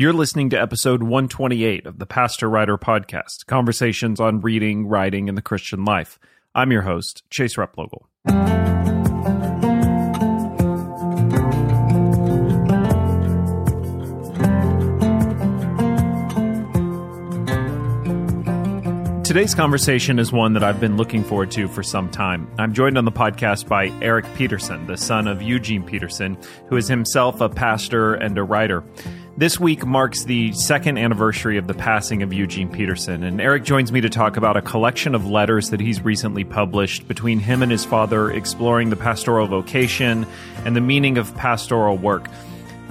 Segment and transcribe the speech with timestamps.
[0.00, 5.36] You're listening to episode 128 of the Pastor Writer Podcast Conversations on Reading, Writing, and
[5.36, 6.20] the Christian Life.
[6.54, 8.04] I'm your host, Chase Replogle.
[19.28, 22.50] Today's conversation is one that I've been looking forward to for some time.
[22.56, 26.38] I'm joined on the podcast by Eric Peterson, the son of Eugene Peterson,
[26.68, 28.84] who is himself a pastor and a writer.
[29.38, 33.92] This week marks the second anniversary of the passing of Eugene Peterson, and Eric joins
[33.92, 37.70] me to talk about a collection of letters that he's recently published between him and
[37.70, 40.26] his father, exploring the pastoral vocation
[40.64, 42.26] and the meaning of pastoral work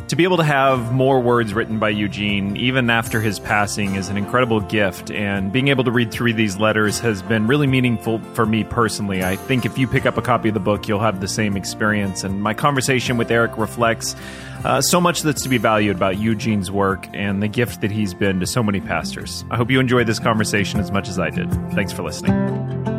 [0.07, 4.07] to be able to have more words written by Eugene, even after his passing, is
[4.07, 5.11] an incredible gift.
[5.11, 9.23] And being able to read through these letters has been really meaningful for me personally.
[9.23, 11.57] I think if you pick up a copy of the book, you'll have the same
[11.57, 12.23] experience.
[12.23, 14.15] And my conversation with Eric reflects
[14.63, 18.13] uh, so much that's to be valued about Eugene's work and the gift that he's
[18.13, 19.43] been to so many pastors.
[19.51, 21.51] I hope you enjoyed this conversation as much as I did.
[21.73, 22.96] Thanks for listening.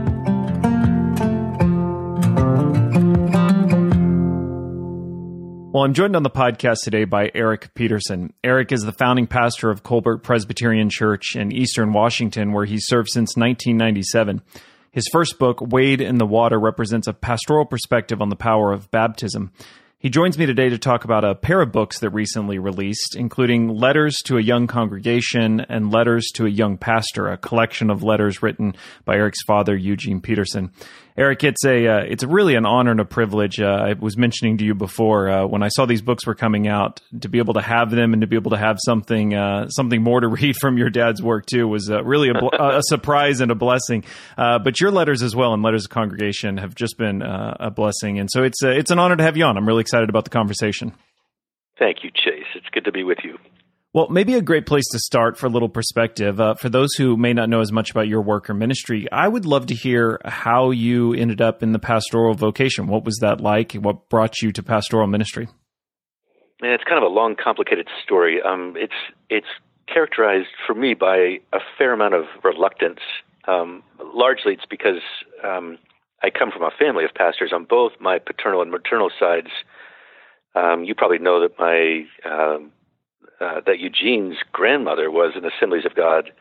[5.71, 8.33] Well, I'm joined on the podcast today by Eric Peterson.
[8.43, 13.11] Eric is the founding pastor of Colbert Presbyterian Church in Eastern Washington, where he served
[13.11, 14.41] since 1997.
[14.93, 18.91] His first book, Wade in the Water, represents a pastoral perspective on the power of
[18.91, 19.53] baptism.
[20.01, 23.67] He joins me today to talk about a pair of books that recently released, including
[23.67, 28.41] Letters to a Young Congregation and Letters to a Young Pastor, a collection of letters
[28.41, 30.71] written by Eric's father, Eugene Peterson.
[31.19, 33.59] Eric, it's a uh, it's really an honor and a privilege.
[33.59, 36.69] Uh, I was mentioning to you before uh, when I saw these books were coming
[36.69, 39.69] out to be able to have them and to be able to have something uh,
[39.69, 42.81] something more to read from your dad's work too was uh, really a, bl- a,
[42.85, 44.05] surprise and a blessing.
[44.37, 48.21] Uh, but your letters as well and letters of congregation have just been a blessing,
[48.21, 49.57] and so it's it's an honor to have you on.
[49.57, 50.93] I'm really excited about the conversation.
[51.79, 52.47] Thank you, Chase.
[52.55, 53.39] It's good to be with you.
[53.95, 56.39] Well, maybe a great place to start for a little perspective.
[56.39, 59.27] Uh, for those who may not know as much about your work or ministry, I
[59.27, 62.87] would love to hear how you ended up in the pastoral vocation.
[62.87, 63.73] What was that like?
[63.73, 65.49] What brought you to pastoral ministry?
[66.61, 68.43] And it's kind of a long, complicated story.
[68.43, 68.93] Um, it's
[69.31, 69.47] it's
[69.93, 73.01] characterized for me by a fair amount of reluctance.
[73.47, 73.83] Um,
[74.15, 75.01] largely, it's because
[75.43, 75.79] um,
[76.23, 79.49] I come from a family of pastors on both my paternal and maternal sides.
[80.59, 82.73] Um, you probably know that my um,
[83.41, 86.33] uh, that Eugene's grandmother was an Assemblies of God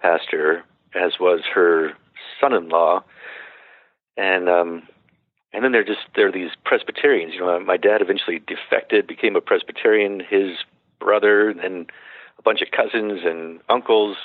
[0.00, 0.62] pastor,
[0.94, 1.92] as was her
[2.40, 3.02] son-in-law,
[4.16, 4.82] and um,
[5.52, 7.34] and then there just there are these Presbyterians.
[7.34, 10.20] You know, my dad eventually defected, became a Presbyterian.
[10.20, 10.58] His
[11.00, 11.90] brother, and
[12.38, 14.16] a bunch of cousins and uncles,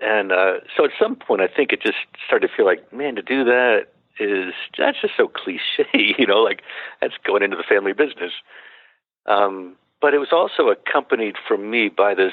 [0.00, 3.14] and uh, so at some point, I think it just started to feel like, man,
[3.16, 3.88] to do that
[4.18, 5.86] is that's just so cliche.
[6.18, 6.62] You know, like
[7.00, 8.32] that's going into the family business.
[9.26, 12.32] Um, but it was also accompanied for me by this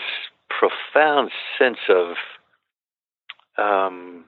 [0.50, 2.16] profound sense of,
[3.58, 4.26] um,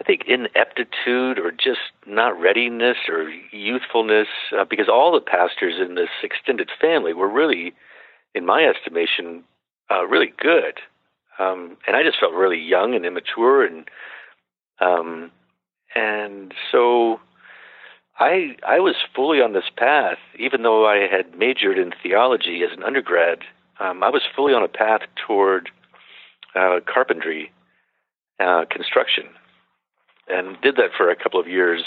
[0.00, 5.96] I think, ineptitude or just not readiness or youthfulness, uh, because all the pastors in
[5.96, 7.74] this extended family were really,
[8.34, 9.42] in my estimation,
[9.90, 10.78] uh, really good.
[11.40, 13.88] Um, and I just felt really young and immature, and
[14.80, 15.32] um,
[15.98, 17.20] and so
[18.18, 22.76] I I was fully on this path, even though I had majored in theology as
[22.76, 23.38] an undergrad.
[23.80, 25.70] Um, I was fully on a path toward
[26.54, 27.52] uh, carpentry,
[28.40, 29.24] uh, construction,
[30.28, 31.82] and did that for a couple of years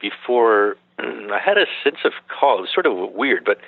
[0.00, 2.58] before I had a sense of call.
[2.58, 3.58] It was sort of weird, but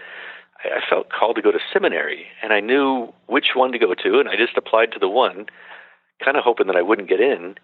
[0.65, 3.95] I, I felt called to go to seminary, and I knew which one to go
[3.95, 5.47] to, and I just applied to the one,
[6.25, 7.57] kind of hoping that I wouldn't get in.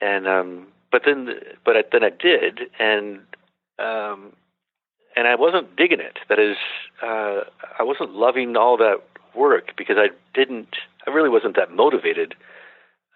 [0.00, 1.28] And um, but then,
[1.64, 3.20] but I, then I did, and
[3.78, 4.32] um,
[5.16, 6.18] and I wasn't digging it.
[6.28, 6.56] That is,
[7.02, 7.40] uh,
[7.78, 8.96] I wasn't loving all that
[9.34, 10.76] work because I didn't.
[11.06, 12.34] I really wasn't that motivated.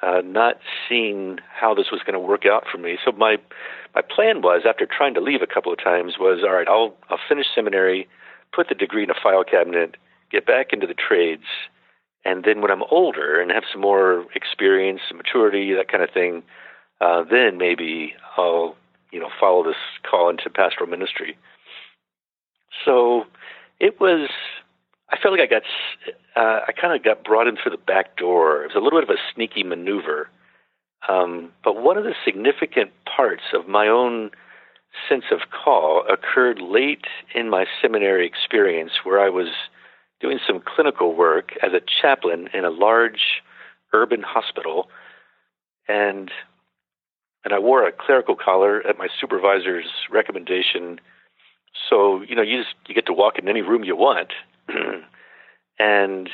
[0.02, 0.56] Uh, not
[0.88, 2.96] seeing how this was going to work out for me.
[3.04, 3.36] So my
[3.94, 6.68] my plan was, after trying to leave a couple of times, was all right.
[6.68, 8.08] I'll I'll finish seminary,
[8.54, 9.96] put the degree in a file cabinet,
[10.30, 11.44] get back into the trades,
[12.24, 16.42] and then when I'm older and have some more experience, maturity, that kind of thing,
[17.00, 18.76] uh, then maybe I'll
[19.10, 19.76] you know follow this
[20.08, 21.36] call into pastoral ministry.
[22.84, 23.24] So
[23.78, 24.28] it was.
[25.10, 25.62] I felt like I got.
[26.36, 28.62] Uh, I kind of got brought in through the back door.
[28.62, 30.28] It was a little bit of a sneaky maneuver.
[31.08, 34.30] Um, but one of the significant parts of my own
[35.08, 39.48] sense of call occurred late in my seminary experience, where I was
[40.20, 43.42] doing some clinical work as a chaplain in a large
[43.92, 44.88] urban hospital,
[45.88, 46.30] and
[47.44, 51.00] and I wore a clerical collar at my supervisor's recommendation.
[51.88, 54.32] So you know, you just you get to walk in any room you want,
[55.78, 56.30] and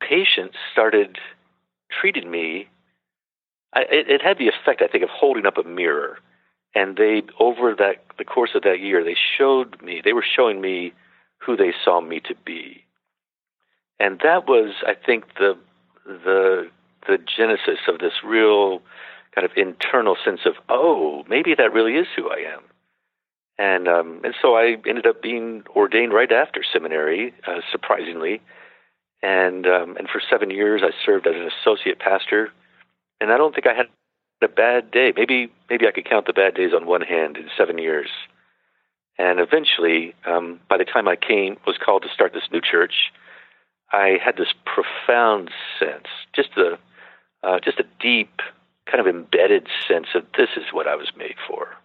[0.00, 1.18] patients started
[2.00, 2.68] treating me.
[3.74, 6.18] I, it, it had the effect, I think, of holding up a mirror,
[6.74, 10.60] and they over that the course of that year, they showed me, they were showing
[10.60, 10.92] me
[11.38, 12.84] who they saw me to be,
[13.98, 15.58] and that was, I think, the
[16.06, 16.70] the
[17.06, 18.80] the genesis of this real
[19.36, 22.62] kind of internal sense of, oh, maybe that really is who I am.
[23.58, 28.42] And um, and so I ended up being ordained right after seminary, uh, surprisingly,
[29.22, 32.50] and um, and for seven years I served as an associate pastor,
[33.18, 33.86] and I don't think I had
[34.42, 35.14] a bad day.
[35.16, 38.10] Maybe maybe I could count the bad days on one hand in seven years.
[39.18, 43.10] And eventually, um, by the time I came was called to start this new church,
[43.90, 46.78] I had this profound sense, just a
[47.42, 48.42] uh, just a deep
[48.90, 51.76] kind of embedded sense of this is what I was made for.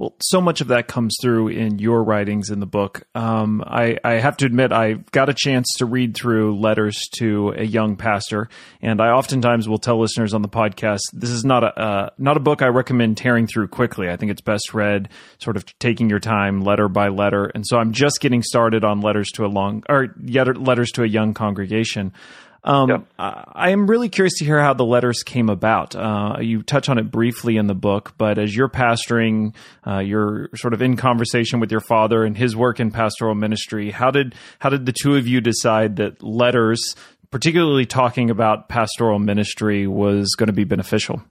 [0.00, 3.02] Well, so much of that comes through in your writings in the book.
[3.14, 7.50] Um, I, I, have to admit, I got a chance to read through letters to
[7.50, 8.48] a young pastor,
[8.80, 12.38] and I oftentimes will tell listeners on the podcast this is not a uh, not
[12.38, 14.08] a book I recommend tearing through quickly.
[14.08, 17.52] I think it's best read sort of taking your time, letter by letter.
[17.54, 21.06] And so I'm just getting started on letters to a long or letters to a
[21.06, 22.14] young congregation.
[22.62, 23.06] Um, yep.
[23.18, 25.96] I am really curious to hear how the letters came about.
[25.96, 29.54] Uh, you touch on it briefly in the book, but as you're pastoring,
[29.86, 33.90] uh, you're sort of in conversation with your father and his work in pastoral ministry.
[33.90, 36.96] How did how did the two of you decide that letters,
[37.30, 41.22] particularly talking about pastoral ministry, was going to be beneficial?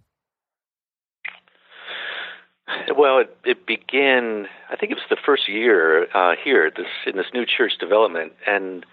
[2.97, 4.47] Well, it, it began.
[4.69, 8.33] I think it was the first year uh, here, this in this new church development,
[8.47, 8.85] and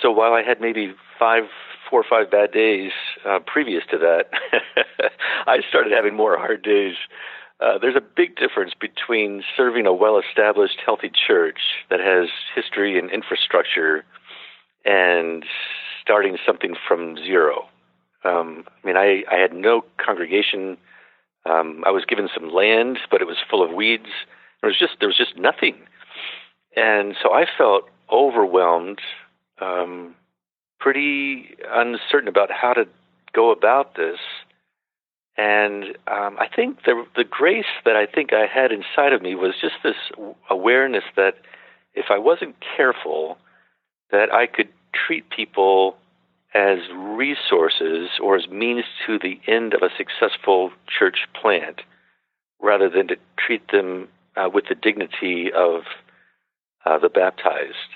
[0.00, 1.44] so while I had maybe five,
[1.88, 2.92] four or five bad days
[3.26, 4.30] uh, previous to that,
[5.46, 6.94] I started having more hard days.
[7.60, 13.10] Uh, there's a big difference between serving a well-established, healthy church that has history and
[13.10, 14.04] infrastructure,
[14.84, 15.44] and
[16.02, 17.66] starting something from zero.
[18.24, 20.76] Um, I mean, I, I had no congregation.
[21.48, 24.10] Um, I was given some land, but it was full of weeds.
[24.60, 25.76] There was just there was just nothing,
[26.74, 29.00] and so I felt overwhelmed
[29.60, 30.14] um,
[30.78, 32.86] pretty uncertain about how to
[33.32, 34.18] go about this.
[35.36, 39.34] And um, I think the the grace that I think I had inside of me
[39.34, 39.96] was just this
[40.48, 41.34] awareness that
[41.94, 43.36] if I wasn't careful,
[44.10, 45.96] that I could treat people
[46.54, 51.82] as resources or as means to the end of a successful church plant,
[52.60, 55.82] rather than to treat them uh, with the dignity of
[56.86, 57.95] uh, the baptized.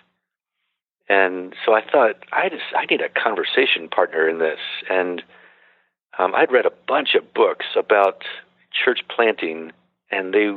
[1.11, 4.61] And so I thought I just I need a conversation partner in this.
[4.89, 5.25] And
[6.21, 8.23] um, I'd read a bunch of books about
[8.73, 9.73] church planting,
[10.13, 10.51] and they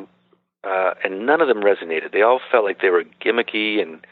[0.64, 2.12] uh, and none of them resonated.
[2.14, 4.06] They all felt like they were gimmicky and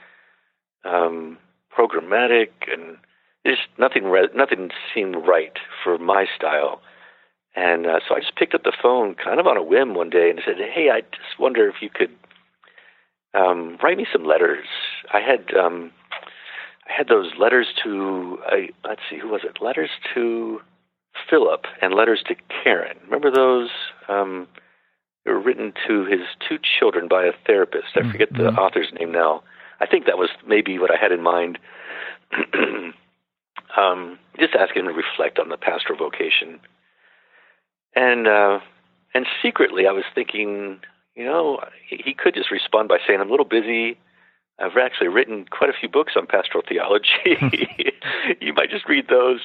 [0.84, 1.38] um,
[1.78, 2.98] programmatic, and
[3.46, 5.54] just nothing re- nothing seemed right
[5.84, 6.82] for my style.
[7.56, 10.10] And uh, so I just picked up the phone, kind of on a whim, one
[10.10, 12.16] day, and said, "Hey, I just wonder if you could
[13.36, 14.66] um, write me some letters."
[15.14, 15.92] I had um,
[16.96, 18.56] had those letters to uh,
[18.88, 19.62] let's see, who was it?
[19.62, 20.60] Letters to
[21.30, 22.98] Philip and letters to Karen.
[23.06, 23.70] Remember those?
[24.08, 24.48] Um,
[25.26, 27.90] they were written to his two children by a therapist.
[27.96, 28.12] I mm-hmm.
[28.12, 28.58] forget the mm-hmm.
[28.58, 29.44] author's name now.
[29.80, 31.60] I think that was maybe what I had in mind.
[33.78, 36.60] um, just asking him to reflect on the pastoral vocation.
[37.96, 38.60] And uh,
[39.14, 40.80] and secretly, I was thinking,
[41.16, 43.98] you know, he could just respond by saying, "I'm a little busy.
[44.60, 47.38] I've actually written quite a few books on pastoral theology.
[48.42, 49.40] you might just read those.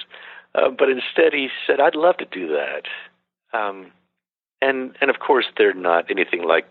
[0.54, 3.58] Uh, but instead, he said, I'd love to do that.
[3.58, 3.92] Um,
[4.60, 6.66] and, and of course, they're not anything like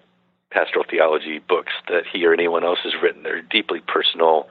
[0.51, 3.23] pastoral theology books that he or anyone else has written.
[3.23, 4.47] They're deeply personal,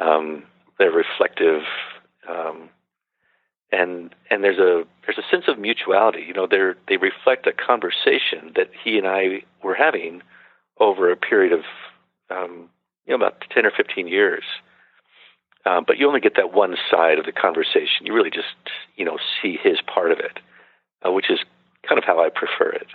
[0.00, 0.44] um,
[0.78, 1.62] they're reflective.
[2.28, 2.70] Um,
[3.70, 6.24] and and there's a there's a sense of mutuality.
[6.26, 10.22] You know, they they reflect a conversation that he and I were having
[10.80, 11.60] over a period of
[12.30, 12.70] um,
[13.08, 14.44] you know, about 10 or 15 years.
[15.64, 18.04] Um, but you only get that one side of the conversation.
[18.04, 18.46] You really just,
[18.96, 20.38] you know, see his part of it,
[21.04, 21.38] uh, which is
[21.86, 22.86] kind of how I prefer it.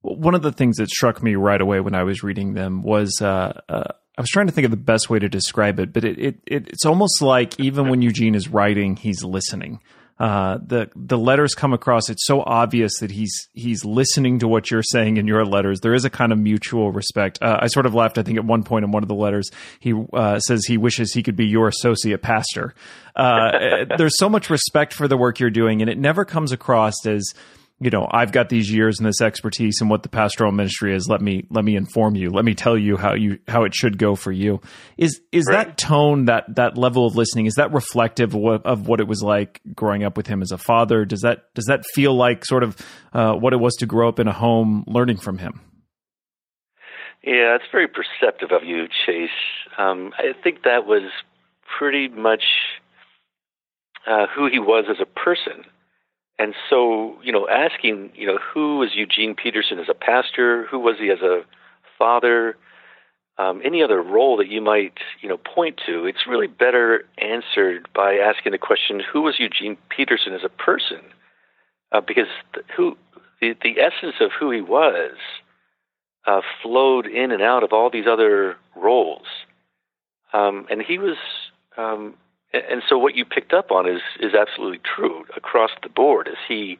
[0.00, 3.20] One of the things that struck me right away when I was reading them was
[3.20, 6.04] uh, uh, I was trying to think of the best way to describe it, but
[6.04, 9.80] it, it, it it's almost like even when Eugene is writing, he's listening
[10.18, 12.08] uh, the the letters come across.
[12.10, 15.80] It's so obvious that he's he's listening to what you're saying in your letters.
[15.80, 17.38] There is a kind of mutual respect.
[17.40, 18.18] Uh, I sort of laughed.
[18.18, 21.12] I think at one point in one of the letters, he uh, says he wishes
[21.12, 22.74] he could be your associate pastor.
[23.14, 27.06] Uh, there's so much respect for the work you're doing, and it never comes across
[27.06, 27.32] as
[27.80, 31.06] you know, I've got these years and this expertise and what the pastoral ministry is.
[31.08, 32.30] Let me let me inform you.
[32.30, 34.60] Let me tell you how you how it should go for you.
[34.96, 35.68] Is is right.
[35.68, 39.06] that tone that that level of listening is that reflective of what, of what it
[39.06, 41.04] was like growing up with him as a father?
[41.04, 42.76] Does that does that feel like sort of
[43.12, 45.60] uh, what it was to grow up in a home learning from him?
[47.22, 49.30] Yeah, it's very perceptive of you, Chase.
[49.76, 51.10] Um, I think that was
[51.78, 52.42] pretty much
[54.06, 55.64] uh, who he was as a person.
[56.38, 60.66] And so, you know, asking, you know, who was Eugene Peterson as a pastor?
[60.70, 61.42] Who was he as a
[61.98, 62.56] father?
[63.38, 67.88] Um, any other role that you might, you know, point to, it's really better answered
[67.94, 71.00] by asking the question, who was Eugene Peterson as a person?
[71.90, 72.96] Uh, because the, who,
[73.40, 75.12] the, the essence of who he was
[76.26, 79.26] uh, flowed in and out of all these other roles.
[80.32, 81.16] Um, and he was
[81.76, 82.14] um,
[82.52, 86.28] and so what you picked up on is is absolutely true across the board.
[86.28, 86.78] Is he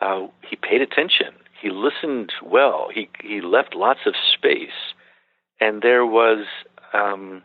[0.00, 4.92] uh, he paid attention, he listened well, he he left lots of space,
[5.60, 6.46] and there was
[6.92, 7.42] um,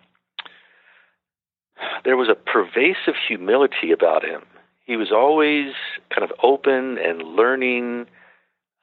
[2.04, 4.42] there was a pervasive humility about him.
[4.86, 5.74] He was always
[6.14, 8.08] kind of open and learning,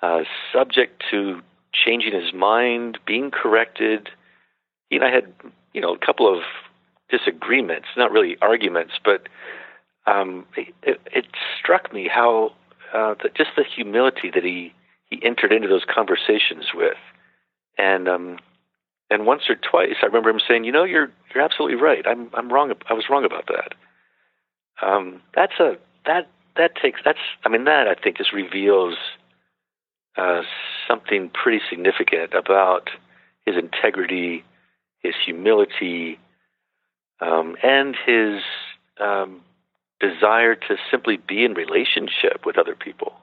[0.03, 0.21] uh,
[0.53, 1.43] subject to
[1.73, 4.09] changing his mind, being corrected.
[4.89, 5.33] He and I had,
[5.73, 6.43] you know, a couple of
[7.11, 9.29] disagreements, not really arguments, but
[10.07, 11.27] um, it, it,
[11.59, 12.53] struck me how
[12.95, 14.73] uh, the, just the humility that he
[15.11, 16.97] he entered into those conversations with,
[17.79, 18.39] and um,
[19.11, 22.05] and once or twice I remember him saying, "You know, you're you're absolutely right.
[22.07, 22.73] I'm I'm wrong.
[22.89, 23.75] I was wrong about that."
[24.87, 28.97] Um, that's a that that takes that's I mean that I think just reveals
[30.17, 30.43] uh,
[30.89, 32.91] something pretty significant about
[33.45, 34.45] his integrity,
[35.01, 36.19] his humility,
[37.21, 38.43] um, and his
[39.01, 39.41] um,
[40.01, 43.15] desire to simply be in relationship with other people.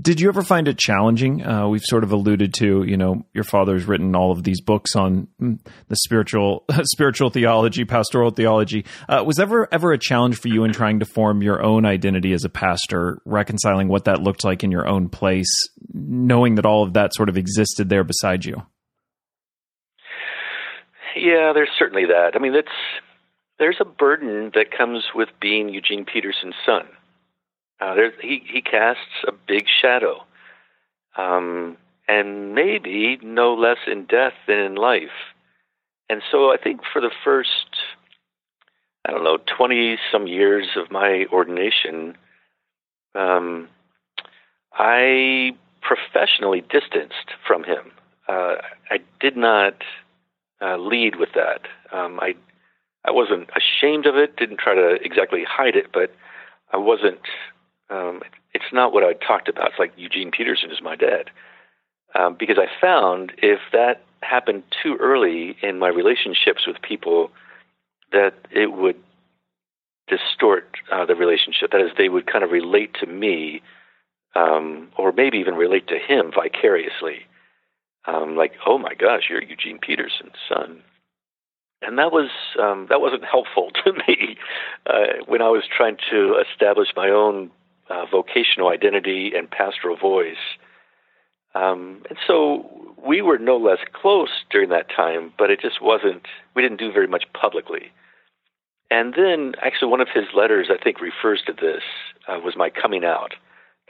[0.00, 1.46] Did you ever find it challenging?
[1.46, 4.96] Uh, we've sort of alluded to, you know, your father's written all of these books
[4.96, 5.58] on mm,
[5.88, 8.86] the spiritual, spiritual theology, pastoral theology.
[9.08, 12.32] Uh, was ever ever a challenge for you in trying to form your own identity
[12.32, 15.52] as a pastor, reconciling what that looked like in your own place,
[15.92, 18.62] knowing that all of that sort of existed there beside you?
[21.24, 22.32] Yeah, there's certainly that.
[22.34, 22.68] I mean, it's
[23.58, 26.86] there's a burden that comes with being Eugene Peterson's son.
[27.80, 30.22] Uh, there, he he casts a big shadow,
[31.16, 35.32] um, and maybe no less in death than in life.
[36.10, 37.70] And so, I think for the first,
[39.06, 42.18] I don't know, twenty some years of my ordination,
[43.14, 43.70] um,
[44.74, 47.92] I professionally distanced from him.
[48.28, 48.56] Uh,
[48.90, 49.76] I did not
[50.64, 51.62] uh, lead with that.
[51.92, 52.34] Um, I
[53.04, 56.14] I wasn't ashamed of it, didn't try to exactly hide it, but
[56.72, 57.20] I wasn't.
[57.90, 58.22] Um,
[58.54, 59.68] it's not what I talked about.
[59.68, 61.30] It's like Eugene Peterson is my dad,
[62.14, 67.30] um, because I found if that happened too early in my relationships with people,
[68.12, 68.96] that it would
[70.08, 71.72] distort uh, the relationship.
[71.72, 73.60] That is, they would kind of relate to me,
[74.34, 77.26] um, or maybe even relate to him vicariously
[78.06, 80.82] um, like, oh my gosh, you're Eugene Peterson's son.
[81.82, 82.30] And that was
[82.60, 84.36] um, that wasn't helpful to me
[84.86, 87.50] uh, when I was trying to establish my own
[87.90, 90.36] uh, vocational identity and pastoral voice.
[91.54, 96.26] Um, and so we were no less close during that time, but it just wasn't.
[96.54, 97.92] We didn't do very much publicly.
[98.90, 101.82] And then, actually, one of his letters I think refers to this
[102.28, 103.34] uh, was my coming out.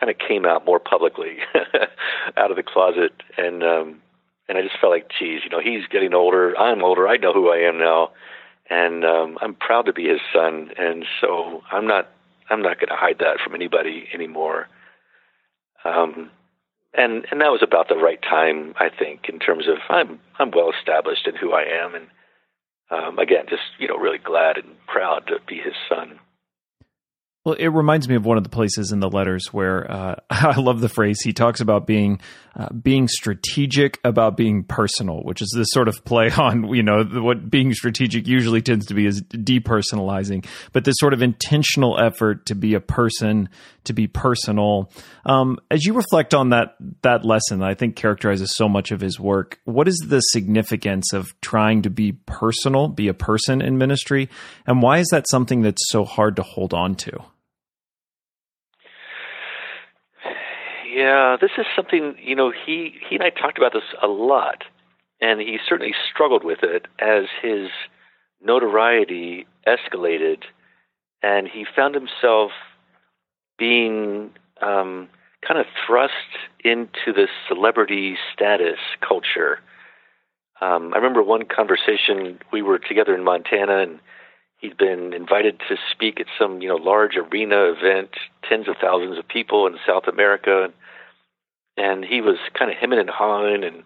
[0.00, 1.38] Kind of came out more publicly,
[2.36, 4.02] out of the closet, and um,
[4.48, 6.56] and I just felt like, geez, you know, he's getting older.
[6.58, 7.08] I'm older.
[7.08, 8.10] I know who I am now,
[8.68, 10.70] and um, I'm proud to be his son.
[10.78, 12.10] And so I'm not
[12.50, 14.68] I'm not going to hide that from anybody anymore.
[15.84, 16.30] Um,
[16.92, 20.50] and and that was about the right time, I think, in terms of I'm I'm
[20.50, 22.06] well established in who I am, and
[22.90, 26.18] um, again, just you know, really glad and proud to be his son.
[27.44, 30.58] Well, it reminds me of one of the places in the letters where uh, I
[30.58, 32.20] love the phrase he talks about being
[32.56, 37.04] uh, being strategic about being personal, which is this sort of play on you know
[37.04, 42.46] what being strategic usually tends to be is depersonalizing, but this sort of intentional effort
[42.46, 43.50] to be a person,
[43.84, 44.90] to be personal.
[45.26, 49.20] Um, as you reflect on that that lesson, I think characterizes so much of his
[49.20, 49.60] work.
[49.64, 54.30] What is the significance of trying to be personal, be a person in ministry,
[54.66, 57.22] and why is that something that's so hard to hold on to?
[60.94, 64.62] Yeah, this is something you know he he and I talked about this a lot,
[65.20, 67.68] and he certainly struggled with it as his
[68.40, 70.44] notoriety escalated,
[71.20, 72.52] and he found himself
[73.58, 74.30] being
[74.62, 75.08] um,
[75.44, 76.12] kind of thrust
[76.62, 79.58] into this celebrity status culture.
[80.60, 83.98] Um, I remember one conversation we were together in Montana, and
[84.58, 88.10] he'd been invited to speak at some you know large arena event,
[88.48, 90.72] tens of thousands of people in South America, and,
[91.76, 93.82] and he was kind of hemming and hawing, and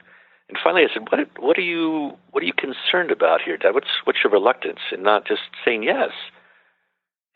[0.48, 3.74] and finally I said, "What what are you what are you concerned about here, Dad?
[3.74, 6.10] What's what's your reluctance in not just saying yes?"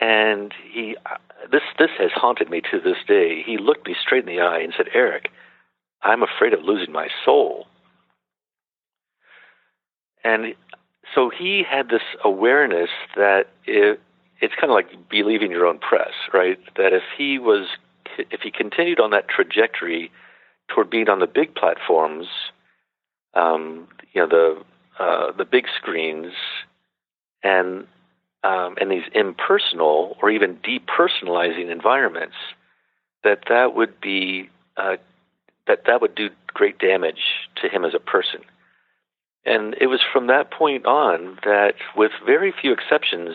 [0.01, 1.17] And he, uh,
[1.51, 3.43] this this has haunted me to this day.
[3.43, 5.31] He looked me straight in the eye and said, "Eric,
[6.03, 7.67] I'm afraid of losing my soul."
[10.25, 10.55] And
[11.15, 14.01] so he had this awareness that it,
[14.41, 16.59] it's kind of like believing your own press, right?
[16.77, 17.69] That if he was,
[18.19, 20.11] if he continued on that trajectory
[20.73, 22.27] toward being on the big platforms,
[23.35, 24.63] um, you know, the
[24.99, 26.33] uh, the big screens,
[27.43, 27.87] and
[28.45, 32.37] um, and these impersonal or even depersonalizing environments,
[33.25, 34.97] that that would be uh,
[35.67, 38.41] that that would do great damage to him as a person.
[39.45, 43.35] And it was from that point on that, with very few exceptions,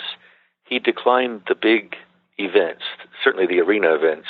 [0.64, 1.96] he declined the big
[2.38, 2.84] events,
[3.24, 4.28] certainly the arena events,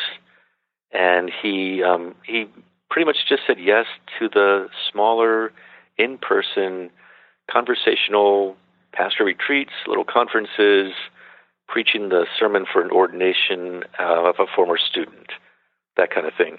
[0.91, 2.47] and he um, he
[2.89, 3.85] pretty much just said yes
[4.19, 5.51] to the smaller,
[5.97, 6.89] in-person,
[7.49, 8.55] conversational
[8.93, 10.93] pastor retreats, little conferences,
[11.67, 15.27] preaching the sermon for an ordination uh, of a former student,
[15.97, 16.57] that kind of thing.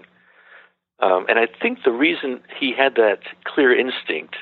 [1.01, 4.37] Um, and I think the reason he had that clear instinct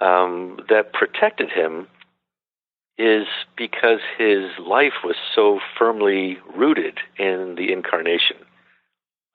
[0.00, 1.88] um, that protected him
[2.98, 3.26] is
[3.56, 8.36] because his life was so firmly rooted in the incarnation.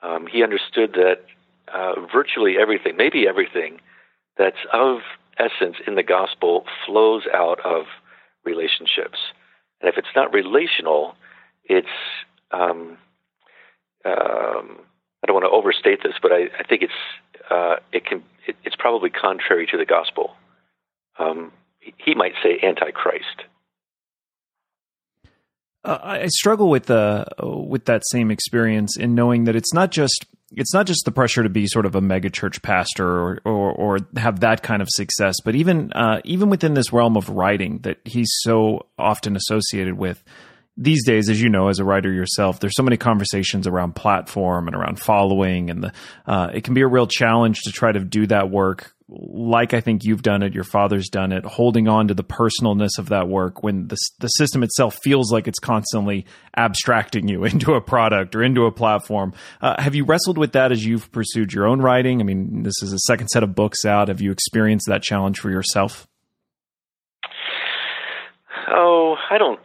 [0.01, 1.25] Um, he understood that
[1.73, 3.79] uh, virtually everything, maybe everything,
[4.37, 4.99] that's of
[5.37, 7.85] essence in the gospel flows out of
[8.43, 9.17] relationships.
[9.79, 11.15] And if it's not relational,
[11.65, 11.87] it's
[12.51, 12.97] um,
[14.05, 14.79] um,
[15.23, 16.93] I don't want to overstate this, but I, I think it's
[17.49, 20.35] uh, it can it, it's probably contrary to the gospel.
[21.19, 21.51] Um,
[21.97, 23.43] he might say antichrist.
[25.83, 30.25] Uh, I struggle with the with that same experience in knowing that it's not just
[30.55, 33.97] it's not just the pressure to be sort of a megachurch pastor or, or, or
[34.17, 37.99] have that kind of success, but even uh, even within this realm of writing that
[38.03, 40.23] he's so often associated with
[40.77, 44.67] these days, as you know, as a writer yourself, there's so many conversations around platform
[44.67, 45.93] and around following, and the
[46.25, 49.81] uh, it can be a real challenge to try to do that work like I
[49.81, 53.27] think you've done it, your father's done it, holding on to the personalness of that
[53.27, 58.35] work when the the system itself feels like it's constantly abstracting you into a product
[58.35, 59.33] or into a platform.
[59.61, 62.21] Uh, have you wrestled with that as you've pursued your own writing?
[62.21, 64.07] I mean, this is a second set of books out.
[64.07, 66.07] Have you experienced that challenge for yourself?
[68.69, 69.59] Oh, I don't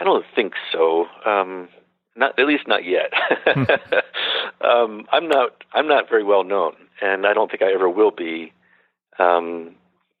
[0.00, 1.06] I don't think so.
[1.24, 1.68] Um,
[2.16, 3.12] not at least not yet.
[4.60, 8.10] um, I'm not I'm not very well known, and I don't think I ever will
[8.10, 8.52] be.
[9.18, 9.74] Um,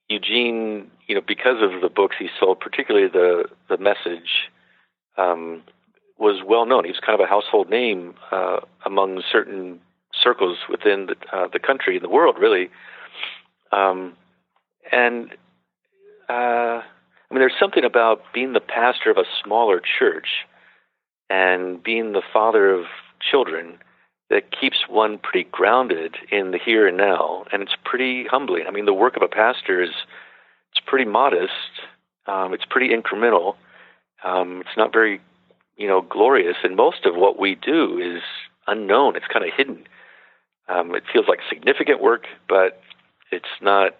[0.08, 4.50] Eugene, you know, because of the books he sold, particularly the the message,
[5.16, 5.62] um,
[6.18, 6.84] was well known.
[6.84, 9.80] He was kind of a household name uh, among certain
[10.12, 12.70] circles within the uh, the country and the world, really.
[13.70, 14.16] Um,
[14.90, 15.32] and
[16.28, 20.28] uh, I mean, there's something about being the pastor of a smaller church
[21.28, 22.86] and being the father of
[23.20, 23.78] children
[24.30, 28.64] that keeps one pretty grounded in the here and now, and it's pretty humbling.
[28.68, 29.90] I mean, the work of a pastor is
[30.72, 31.52] it's pretty modest,
[32.26, 33.54] um, it's pretty incremental,
[34.24, 35.20] um, it's not very
[35.76, 38.22] you know glorious, and most of what we do is
[38.66, 39.16] unknown.
[39.16, 39.84] It's kind of hidden.
[40.68, 42.80] Um, it feels like significant work, but
[43.30, 43.96] it's not.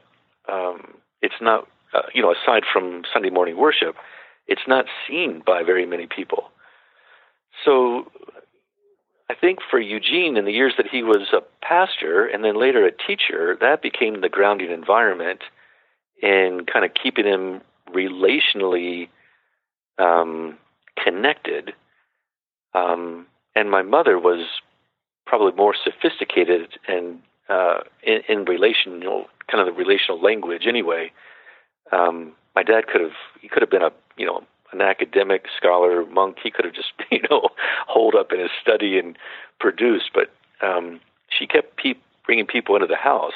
[0.51, 3.97] Um, it's not uh, you know, aside from Sunday morning worship,
[4.47, 6.51] it's not seen by very many people.
[7.65, 8.11] So
[9.31, 12.87] I think for Eugene, in the years that he was a pastor and then later
[12.87, 15.41] a teacher, that became the grounding environment
[16.23, 17.61] in kind of keeping him
[17.93, 19.09] relationally
[19.99, 20.57] um,
[21.03, 21.73] connected.
[22.75, 24.47] Um, and my mother was
[25.27, 31.11] probably more sophisticated and uh, in, in relational, kind of the relational language anyway
[31.93, 36.05] um, my dad could have he could have been a you know an academic scholar
[36.07, 36.39] monk.
[36.43, 37.49] He could have just you know
[37.87, 39.17] holed up in his study and
[39.61, 40.31] produced, but
[40.67, 41.95] um, she kept pe-
[42.27, 43.33] bringing people into the house.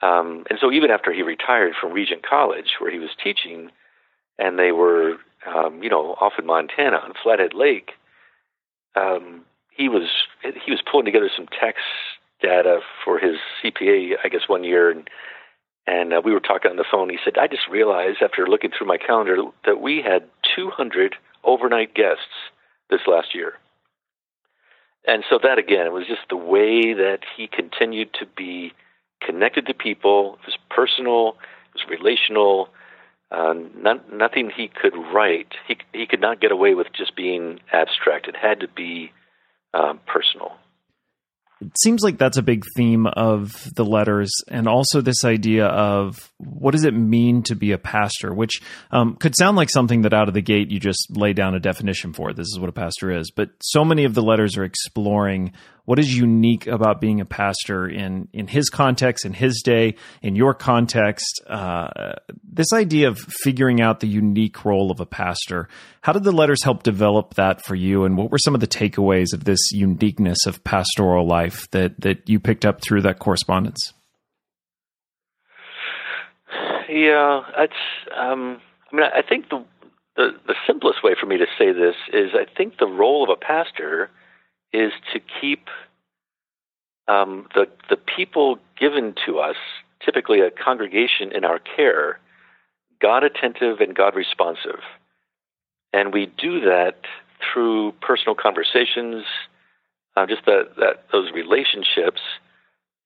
[0.00, 3.70] Um, and so even after he retired from Regent College, where he was teaching,
[4.38, 7.92] and they were, um, you know, off in Montana on Flathead Lake,
[8.94, 9.44] um,
[9.76, 10.08] he was
[10.42, 11.78] he was pulling together some tax
[12.40, 15.08] data for his CPA, I guess, one year, and
[15.88, 17.08] and uh, we were talking on the phone.
[17.08, 20.24] He said, I just realized after looking through my calendar that we had
[20.54, 22.36] 200 overnight guests
[22.90, 23.54] this last year.
[25.06, 28.72] and so that again, it was just the way that he continued to be
[29.24, 30.38] connected to people.
[30.42, 31.36] It was personal,
[31.74, 32.68] it was relational.
[33.30, 35.52] Uh, not, nothing he could write.
[35.66, 38.26] He he could not get away with just being abstract.
[38.26, 39.12] It had to be
[39.74, 40.52] um, personal.
[41.60, 46.30] It seems like that's a big theme of the letters, and also this idea of
[46.38, 50.14] what does it mean to be a pastor, which um, could sound like something that
[50.14, 52.32] out of the gate you just lay down a definition for.
[52.32, 53.32] This is what a pastor is.
[53.32, 55.52] But so many of the letters are exploring
[55.88, 60.36] what is unique about being a pastor in in his context, in his day, in
[60.36, 61.40] your context.
[61.46, 62.12] Uh,
[62.44, 65.66] this idea of figuring out the unique role of a pastor.
[66.02, 68.66] How did the letters help develop that for you, and what were some of the
[68.66, 73.94] takeaways of this uniqueness of pastoral life that that you picked up through that correspondence?
[76.90, 77.72] Yeah, it's.
[78.14, 78.60] Um,
[78.92, 79.64] I mean, I think the,
[80.18, 83.30] the the simplest way for me to say this is I think the role of
[83.30, 84.10] a pastor
[84.72, 85.68] is to keep
[87.08, 89.56] um, the the people given to us,
[90.04, 92.20] typically a congregation in our care,
[93.00, 94.80] God attentive and God responsive,
[95.92, 96.96] and we do that
[97.40, 99.24] through personal conversations,
[100.16, 102.20] uh, just that that those relationships,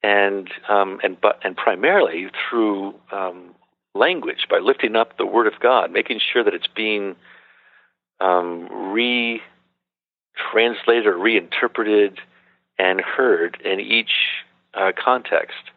[0.02, 3.54] and um, and but and primarily through um,
[3.94, 7.14] language by lifting up the Word of God, making sure that it's being
[8.20, 9.40] um, re
[10.52, 12.18] translated or reinterpreted
[12.78, 14.12] and heard in each
[14.74, 15.70] uh, context.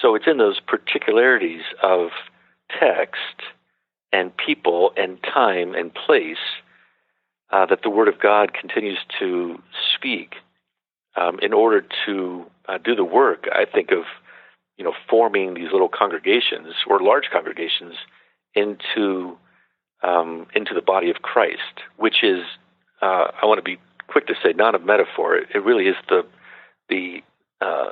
[0.00, 2.10] So it's in those particularities of
[2.80, 3.42] text
[4.12, 6.36] and people and time and place
[7.50, 9.62] uh, that the Word of God continues to
[9.94, 10.36] speak
[11.16, 14.04] um, in order to uh, do the work, I think, of
[14.78, 17.94] you know forming these little congregations or large congregations
[18.54, 19.36] into
[20.02, 22.40] um, into the body of Christ, which is
[23.02, 25.36] uh, I want to be quick to say, not a metaphor.
[25.36, 26.24] It, it really is the
[26.88, 27.22] the
[27.60, 27.90] uh,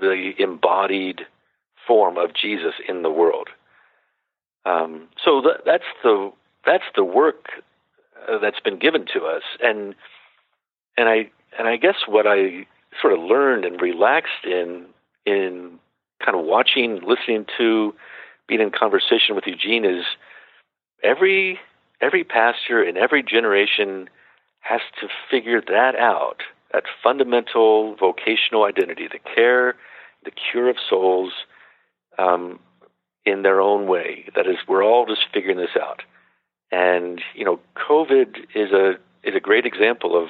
[0.00, 1.22] the embodied
[1.86, 3.48] form of Jesus in the world.
[4.64, 6.32] Um, so th- that's the
[6.64, 7.48] that's the work
[8.28, 9.94] uh, that's been given to us, and
[10.96, 12.66] and I and I guess what I
[13.00, 14.86] sort of learned and relaxed in
[15.24, 15.78] in
[16.24, 17.94] kind of watching, listening to,
[18.48, 20.04] being in conversation with Eugene is
[21.02, 21.58] every
[22.00, 24.08] every pastor in every generation
[24.68, 29.76] has to figure that out, that fundamental vocational identity, the care,
[30.24, 31.32] the cure of souls,
[32.18, 32.58] um,
[33.24, 34.28] in their own way.
[34.34, 36.02] That is, we're all just figuring this out.
[36.70, 40.28] And you know, COVID is a is a great example of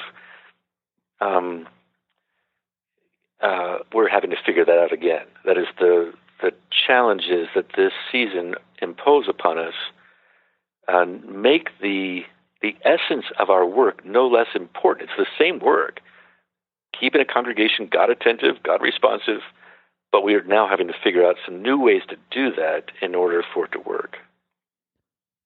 [1.20, 1.66] um,
[3.40, 5.27] uh, we're having to figure that out again.
[5.44, 9.75] That is the the challenges that this season impose upon us
[10.88, 12.22] uh, make the
[12.66, 15.11] the essence of our work no less important.
[15.11, 16.00] It's the same work.
[16.98, 19.40] Keeping a congregation God attentive, God responsive,
[20.11, 23.14] but we are now having to figure out some new ways to do that in
[23.14, 24.16] order for it to work.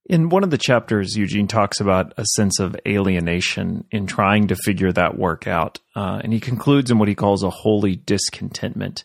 [0.06, 4.56] In one of the chapters, Eugene talks about a sense of alienation in trying to
[4.56, 5.78] figure that work out.
[5.94, 9.04] Uh, and he concludes in what he calls a holy discontentment.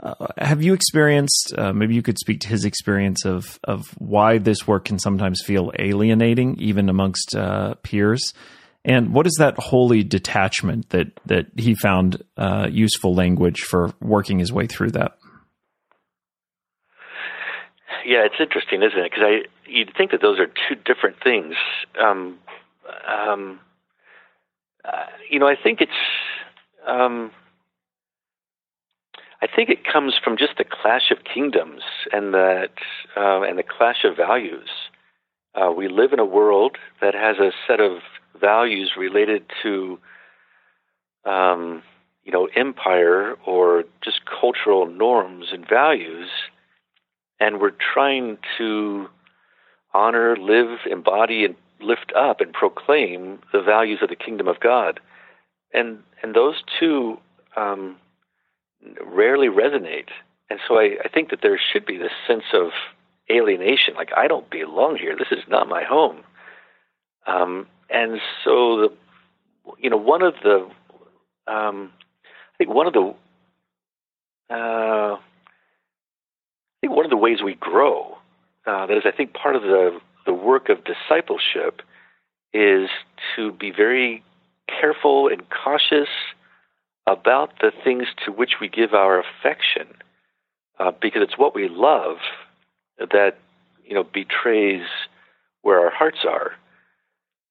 [0.00, 4.38] Uh, have you experienced, uh, maybe you could speak to his experience of, of why
[4.38, 8.32] this work can sometimes feel alienating, even amongst uh, peers?
[8.84, 14.38] And what is that holy detachment that, that he found uh, useful language for working
[14.38, 15.18] his way through that?
[18.06, 19.10] Yeah, it's interesting, isn't it?
[19.10, 21.54] Because I you'd think that those are two different things.
[22.00, 22.38] Um,
[23.06, 23.60] um,
[24.82, 25.92] uh, you know, I think it's.
[26.86, 27.32] Um,
[29.40, 32.72] I think it comes from just the clash of kingdoms and that
[33.16, 34.68] uh, and the clash of values.
[35.54, 37.98] Uh, we live in a world that has a set of
[38.40, 39.98] values related to,
[41.24, 41.82] um,
[42.24, 46.28] you know, empire or just cultural norms and values,
[47.40, 49.08] and we're trying to
[49.94, 55.00] honor, live, embody, and lift up and proclaim the values of the kingdom of God,
[55.72, 57.18] and and those two
[57.56, 57.96] um,
[59.04, 60.08] rarely resonate.
[60.50, 62.70] And so I, I think that there should be this sense of
[63.30, 65.14] alienation, like I don't belong here.
[65.16, 66.22] This is not my home.
[67.26, 68.92] Um, and so the,
[69.78, 70.68] you know, one of the,
[71.46, 71.92] um,
[72.24, 73.14] I think one of the,
[74.50, 75.18] uh, I
[76.80, 78.16] think one of the ways we grow,
[78.66, 81.80] uh, that is, I think part of the the work of discipleship
[82.52, 82.90] is
[83.34, 84.22] to be very
[84.68, 86.08] careful and cautious
[87.08, 89.88] about the things to which we give our affection,
[90.78, 92.18] uh, because it's what we love
[92.98, 93.38] that
[93.84, 94.86] you know betrays
[95.62, 96.52] where our hearts are.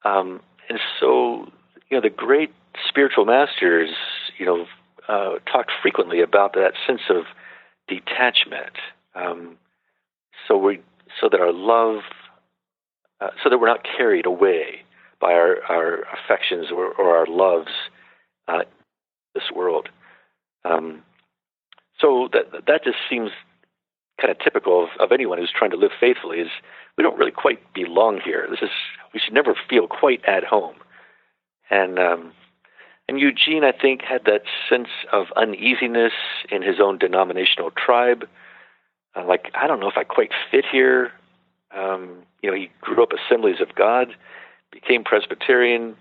[0.05, 1.51] Um, and so,
[1.89, 2.53] you know, the great
[2.87, 3.89] spiritual masters
[4.37, 4.65] you know,
[5.07, 7.23] uh, talked frequently about that sense of
[7.87, 8.73] detachment.
[9.15, 9.57] Um,
[10.47, 10.81] so we,
[11.19, 12.01] so that our love,
[13.19, 14.83] uh, so that we're not carried away
[15.19, 17.71] by our, our affections or, or our loves
[18.47, 18.59] uh,
[19.37, 19.89] this world.
[20.65, 21.03] Um,
[21.99, 23.31] so that that just seems
[24.19, 26.39] kind of typical of, of anyone who's trying to live faithfully.
[26.39, 26.49] Is
[26.97, 28.47] we don't really quite belong here.
[28.49, 28.69] This is
[29.13, 30.75] we should never feel quite at home.
[31.69, 32.33] And um,
[33.07, 36.13] and Eugene, I think, had that sense of uneasiness
[36.51, 38.27] in his own denominational tribe.
[39.15, 41.11] Uh, like I don't know if I quite fit here.
[41.75, 44.09] Um, you know, he grew up Assemblies of God,
[44.71, 45.95] became Presbyterian,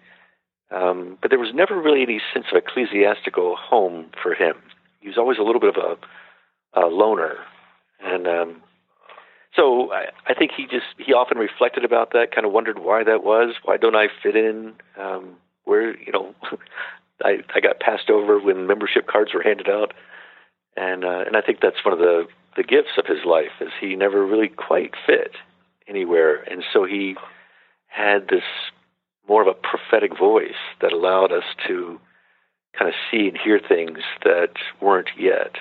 [0.70, 4.56] um, but there was never really any sense of ecclesiastical home for him.
[5.00, 5.98] He was always a little bit of
[6.74, 7.36] a, a loner,
[8.00, 8.62] and um,
[9.54, 13.04] so I, I think he just he often reflected about that, kind of wondered why
[13.04, 13.54] that was.
[13.64, 14.74] Why don't I fit in?
[14.98, 16.34] Um, where you know,
[17.22, 19.94] I I got passed over when membership cards were handed out,
[20.76, 22.26] and uh, and I think that's one of the
[22.56, 25.32] the gifts of his life is he never really quite fit
[25.88, 27.16] anywhere, and so he
[27.86, 28.44] had this
[29.28, 32.00] more of a prophetic voice that allowed us to
[32.78, 35.56] kind of see and hear things that weren't yet.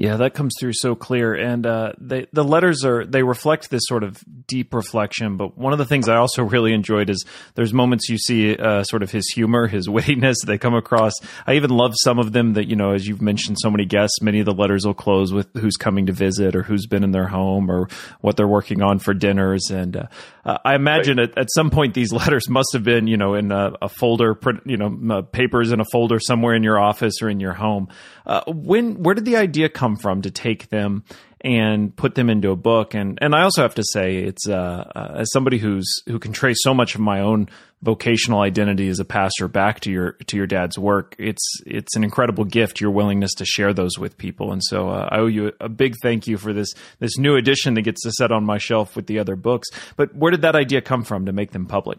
[0.00, 3.82] Yeah, that comes through so clear, and uh, they, the letters are they reflect this
[3.86, 5.36] sort of deep reflection.
[5.36, 8.84] But one of the things I also really enjoyed is there's moments you see uh,
[8.84, 10.36] sort of his humor, his wittiness.
[10.46, 11.14] They come across.
[11.48, 14.22] I even love some of them that you know, as you've mentioned, so many guests.
[14.22, 17.10] Many of the letters will close with who's coming to visit or who's been in
[17.10, 17.88] their home or
[18.20, 19.68] what they're working on for dinners.
[19.68, 20.06] And uh,
[20.44, 21.28] uh I imagine right.
[21.28, 24.38] at, at, some point these letters must have been you know in a, a folder,
[24.64, 27.88] you know, papers in a folder somewhere in your office or in your home.
[28.24, 31.04] Uh, when where did the idea come from to take them
[31.40, 32.94] and put them into a book?
[32.94, 36.32] And and I also have to say, it's uh, uh, as somebody who's who can
[36.32, 37.48] trace so much of my own
[37.82, 41.14] vocational identity as a pastor back to your to your dad's work.
[41.18, 44.52] It's it's an incredible gift your willingness to share those with people.
[44.52, 47.74] And so uh, I owe you a big thank you for this this new edition
[47.74, 49.68] that gets to set on my shelf with the other books.
[49.96, 51.98] But where did that idea come from to make them public?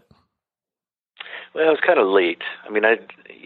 [1.54, 2.42] Well, it was kind of late.
[2.66, 2.96] I mean, I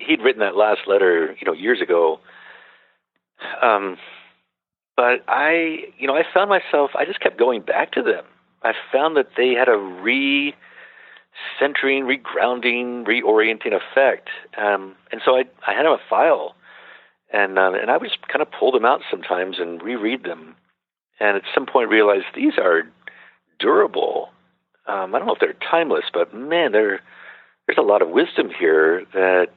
[0.07, 2.21] he'd written that last letter, you know, years ago,
[3.63, 3.97] um,
[4.97, 8.25] but I, you know, I found myself, I just kept going back to them.
[8.63, 10.55] I found that they had a re
[11.59, 14.29] centering, regrounding, reorienting effect.
[14.57, 16.55] Um, and so I, I had them a file,
[17.33, 20.55] and uh, and I would just kind of pull them out sometimes and reread them,
[21.21, 22.83] and at some point realized these are
[23.59, 24.31] durable.
[24.87, 27.01] Um, I don't know if they're timeless, but man, there
[27.67, 29.53] there's a lot of wisdom here that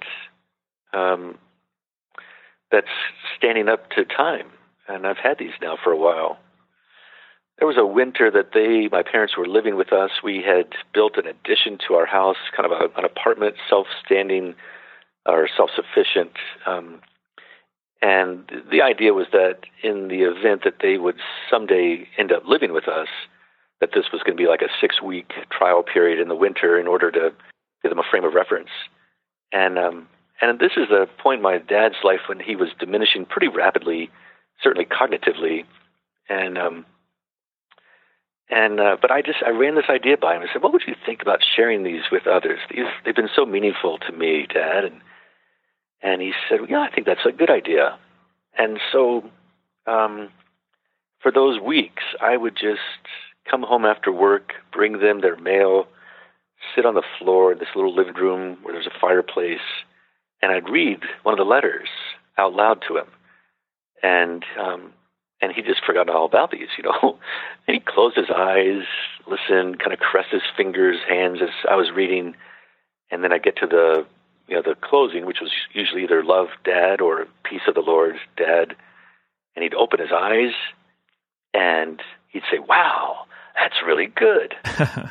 [0.93, 1.37] um,
[2.71, 2.87] that's
[3.37, 4.47] standing up to time.
[4.87, 6.37] And I've had these now for a while.
[7.59, 10.11] There was a winter that they, my parents were living with us.
[10.23, 14.55] We had built an addition to our house, kind of a, an apartment, self-standing
[15.25, 16.33] or self-sufficient.
[16.65, 17.01] Um,
[18.01, 21.17] and the idea was that in the event that they would
[21.49, 23.07] someday end up living with us,
[23.81, 26.87] that this was going to be like a six-week trial period in the winter in
[26.87, 27.33] order to
[27.81, 28.69] give them a frame of reference.
[29.51, 30.07] And um,
[30.41, 34.11] and this is a point in my dad's life when he was diminishing pretty rapidly,
[34.61, 35.65] certainly cognitively,
[36.29, 36.85] and um,
[38.49, 40.41] and uh, but I just I ran this idea by him.
[40.41, 42.59] I said, "What would you think about sharing these with others?
[42.69, 45.01] These they've been so meaningful to me, Dad." And
[46.01, 47.97] and he said, "Yeah, I think that's a good idea."
[48.57, 49.23] And so,
[49.85, 50.29] um,
[51.19, 52.81] for those weeks, I would just
[53.49, 55.87] come home after work, bring them their mail,
[56.75, 59.59] sit on the floor in this little living room where there's a fireplace
[60.41, 61.89] and I'd read one of the letters
[62.37, 63.07] out loud to him,
[64.03, 64.93] and um,
[65.41, 67.19] and he just forgot all about these, you know.
[67.67, 68.83] and he closed his eyes,
[69.27, 72.35] listened, kind of caressed his fingers, hands as I was reading,
[73.11, 74.05] and then I get to the
[74.47, 78.15] you know the closing, which was usually either "Love, Dad" or "Peace of the Lord,
[78.35, 78.75] Dad,"
[79.55, 80.53] and he'd open his eyes,
[81.53, 84.55] and he'd say, "Wow, that's really good."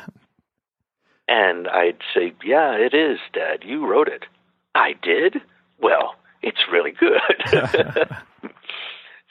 [1.27, 3.63] and I'd say, "Yeah, it is, Dad.
[3.63, 4.25] You wrote it."
[4.75, 5.41] I did?
[5.79, 7.21] Well, it's really good.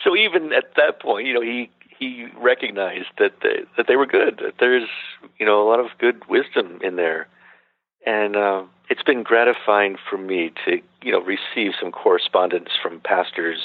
[0.04, 4.06] so even at that point, you know, he he recognized that they, that they were
[4.06, 4.40] good.
[4.42, 4.88] That there's
[5.38, 7.28] you know a lot of good wisdom in there,
[8.04, 13.60] and uh, it's been gratifying for me to you know receive some correspondence from pastors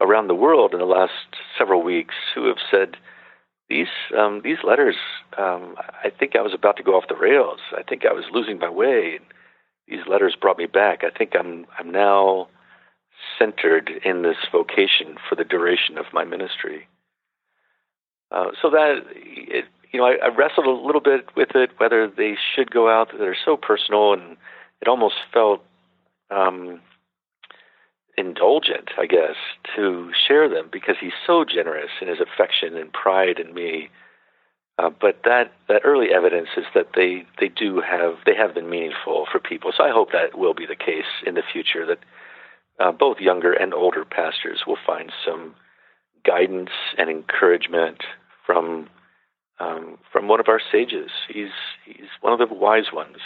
[0.00, 1.12] around the world in the last
[1.56, 2.96] several weeks who have said
[3.68, 4.96] these um, these letters.
[5.38, 7.60] Um, I think I was about to go off the rails.
[7.76, 9.18] I think I was losing my way.
[9.88, 11.02] These letters brought me back.
[11.04, 12.48] I think I'm I'm now
[13.38, 16.88] centered in this vocation for the duration of my ministry.
[18.30, 22.08] Uh, so that it, you know, I, I wrestled a little bit with it whether
[22.08, 23.08] they should go out.
[23.16, 24.36] They're so personal, and
[24.80, 25.62] it almost felt
[26.30, 26.80] um,
[28.16, 29.36] indulgent, I guess,
[29.76, 33.90] to share them because he's so generous in his affection and pride in me.
[34.78, 38.68] Uh, but that, that early evidence is that they, they do have they have been
[38.68, 39.72] meaningful for people.
[39.76, 41.86] So I hope that will be the case in the future.
[41.86, 42.00] That
[42.80, 45.54] uh, both younger and older pastors will find some
[46.26, 47.98] guidance and encouragement
[48.46, 48.88] from
[49.60, 51.10] um, from one of our sages.
[51.32, 51.52] He's
[51.86, 53.18] he's one of the wise ones.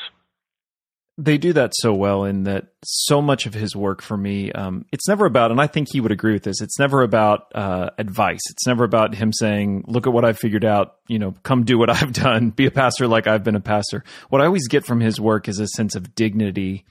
[1.20, 4.84] They do that so well in that so much of his work for me um,
[4.92, 7.90] it's never about and i think he would agree with this it's never about uh,
[7.98, 8.38] advice.
[8.50, 11.76] It's never about him saying look at what i've figured out you know come do
[11.76, 14.04] what i've done be a pastor like i've been a pastor.
[14.28, 16.84] What i always get from his work is a sense of dignity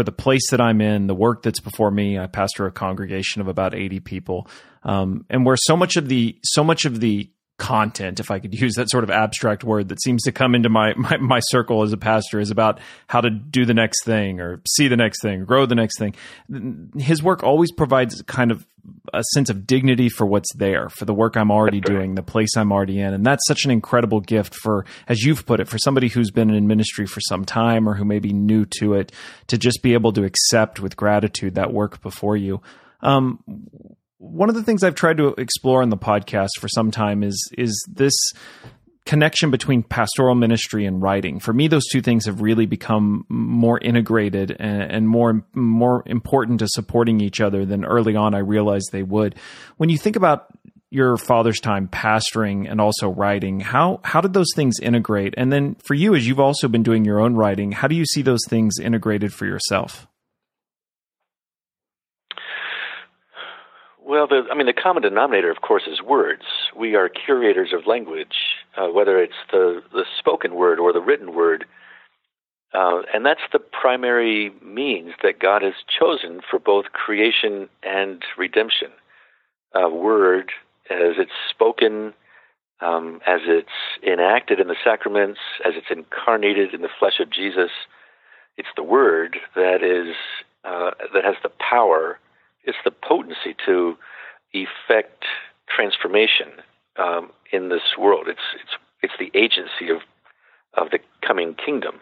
[0.00, 3.42] for the place that i'm in the work that's before me i pastor a congregation
[3.42, 4.48] of about 80 people
[4.82, 8.54] um, and where so much of the so much of the content, if I could
[8.60, 11.82] use that sort of abstract word that seems to come into my, my, my circle
[11.82, 15.22] as a pastor, is about how to do the next thing or see the next
[15.22, 16.14] thing, grow the next thing.
[16.96, 18.66] His work always provides kind of
[19.12, 22.56] a sense of dignity for what's there, for the work I'm already doing, the place
[22.56, 23.12] I'm already in.
[23.14, 26.50] And that's such an incredible gift for, as you've put it, for somebody who's been
[26.50, 29.12] in ministry for some time or who may be new to it,
[29.48, 32.60] to just be able to accept with gratitude that work before you.
[33.02, 33.42] Um,
[34.18, 37.50] one of the things I've tried to explore in the podcast for some time is
[37.56, 38.14] is this
[39.10, 41.40] connection between pastoral ministry and writing.
[41.40, 46.60] For me, those two things have really become more integrated and, and, more more important
[46.60, 49.34] to supporting each other than early on I realized they would.
[49.78, 50.46] When you think about
[50.90, 55.34] your father's time pastoring and also writing, how how did those things integrate?
[55.36, 58.06] And then for you, as you've also been doing your own writing, how do you
[58.06, 60.06] see those things integrated for yourself?
[64.10, 66.42] Well, the, I mean, the common denominator, of course, is words.
[66.76, 68.34] We are curators of language,
[68.76, 71.64] uh, whether it's the, the spoken word or the written word.
[72.74, 78.88] Uh, and that's the primary means that God has chosen for both creation and redemption.
[79.76, 80.50] Uh, word,
[80.90, 82.12] as it's spoken,
[82.80, 83.68] um, as it's
[84.04, 87.70] enacted in the sacraments, as it's incarnated in the flesh of Jesus,
[88.56, 90.16] it's the word that is
[90.64, 92.18] uh, that has the power
[92.64, 93.96] it's the potency to
[94.52, 95.24] effect
[95.68, 96.48] transformation
[96.96, 98.26] um, in this world.
[98.28, 100.02] It's it's it's the agency of
[100.74, 102.00] of the coming kingdom,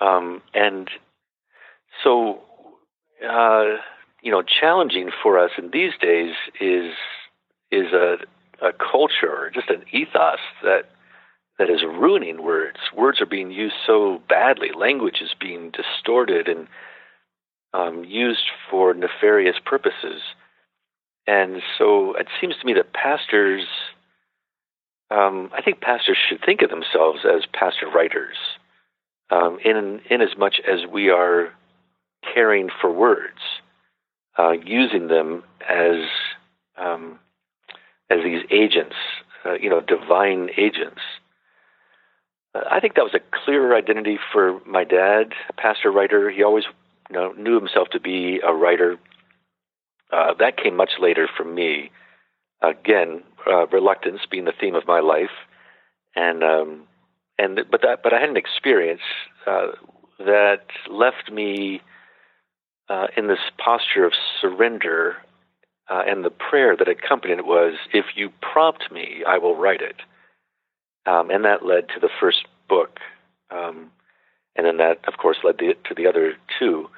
[0.00, 0.90] um, and
[2.02, 2.40] so
[3.28, 3.76] uh,
[4.22, 6.92] you know, challenging for us in these days is
[7.70, 8.16] is a
[8.62, 10.90] a culture, just an ethos that
[11.58, 12.78] that is ruining words.
[12.94, 14.70] Words are being used so badly.
[14.76, 16.66] Language is being distorted and
[17.72, 20.22] um, used for nefarious purposes.
[21.26, 23.64] And so it seems to me that pastors,
[25.10, 28.36] um, I think pastors should think of themselves as pastor writers,
[29.30, 31.52] um, in in as much as we are
[32.34, 33.38] caring for words,
[34.38, 36.08] uh, using them as
[36.76, 37.18] um,
[38.10, 38.96] as these agents,
[39.44, 41.00] uh, you know, divine agents.
[42.54, 46.30] Uh, I think that was a clearer identity for my dad, pastor writer.
[46.30, 46.64] He always
[47.10, 48.96] you know, knew himself to be a writer.
[50.12, 51.90] Uh, that came much later for me.
[52.62, 55.30] Again, uh, reluctance being the theme of my life,
[56.14, 56.82] and um,
[57.38, 59.00] and but that but I had an experience
[59.46, 59.68] uh,
[60.18, 61.80] that left me
[62.88, 65.16] uh, in this posture of surrender,
[65.88, 69.80] uh, and the prayer that accompanied it was, "If you prompt me, I will write
[69.80, 69.96] it,"
[71.06, 72.98] um, and that led to the first book.
[73.50, 73.90] Um,
[74.56, 76.90] and then that, of course, led the, to the other two.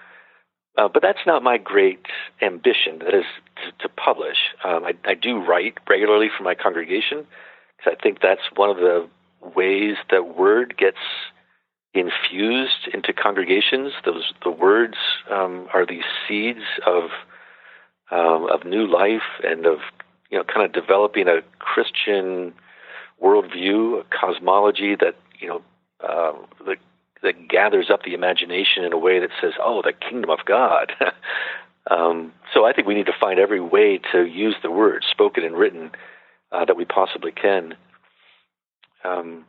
[0.77, 2.07] Uh, but that's not my great
[2.41, 3.01] ambition.
[3.01, 3.25] That is
[3.57, 4.39] to, to publish.
[4.65, 7.27] Um, I, I, do write regularly for my congregation
[7.77, 9.07] because I think that's one of the
[9.55, 10.97] ways that word gets
[11.95, 13.93] infused into congregations.
[14.05, 14.97] Those the words
[15.31, 17.11] um, are these seeds of
[18.11, 19.79] um, of new life and of
[20.31, 22.55] you know kind of developing a Christian
[23.23, 25.63] worldview, a cosmology that you know
[26.03, 26.33] uh,
[26.65, 26.77] the
[27.23, 30.93] that gathers up the imagination in a way that says, "Oh, the kingdom of God."
[31.91, 35.45] um, so I think we need to find every way to use the word, spoken
[35.45, 35.91] and written,
[36.51, 37.75] uh, that we possibly can.
[39.05, 39.45] Um,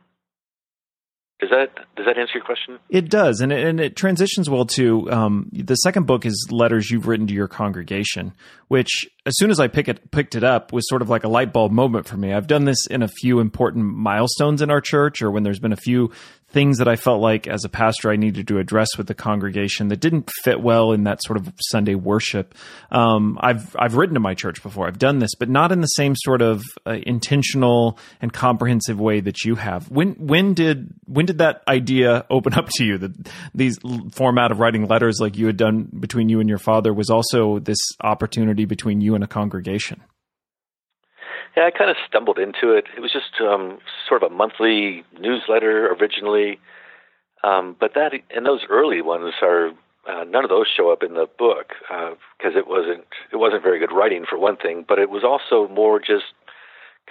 [1.40, 2.78] does that does that answer your question?
[2.88, 6.90] It does, and it, and it transitions well to um, the second book is letters
[6.90, 8.32] you've written to your congregation,
[8.68, 11.28] which as soon as I pick it picked it up was sort of like a
[11.28, 12.32] light bulb moment for me.
[12.32, 15.72] I've done this in a few important milestones in our church, or when there's been
[15.72, 16.12] a few
[16.54, 19.88] things that I felt like as a pastor I needed to address with the congregation
[19.88, 22.54] that didn't fit well in that sort of Sunday worship.
[22.92, 24.86] Um, I've I've written to my church before.
[24.86, 29.20] I've done this, but not in the same sort of uh, intentional and comprehensive way
[29.20, 29.90] that you have.
[29.90, 32.98] When when did when did that idea open up to you?
[32.98, 33.12] That
[33.52, 33.78] these
[34.12, 37.58] format of writing letters like you had done between you and your father was also
[37.58, 40.00] this opportunity between you and a congregation.
[41.56, 42.86] Yeah, I kind of stumbled into it.
[42.96, 43.78] It was just um,
[44.08, 46.58] sort of a monthly newsletter originally,
[47.44, 49.68] um, but that and those early ones are
[50.08, 53.62] uh, none of those show up in the book because uh, it wasn't it wasn't
[53.62, 56.34] very good writing for one thing, but it was also more just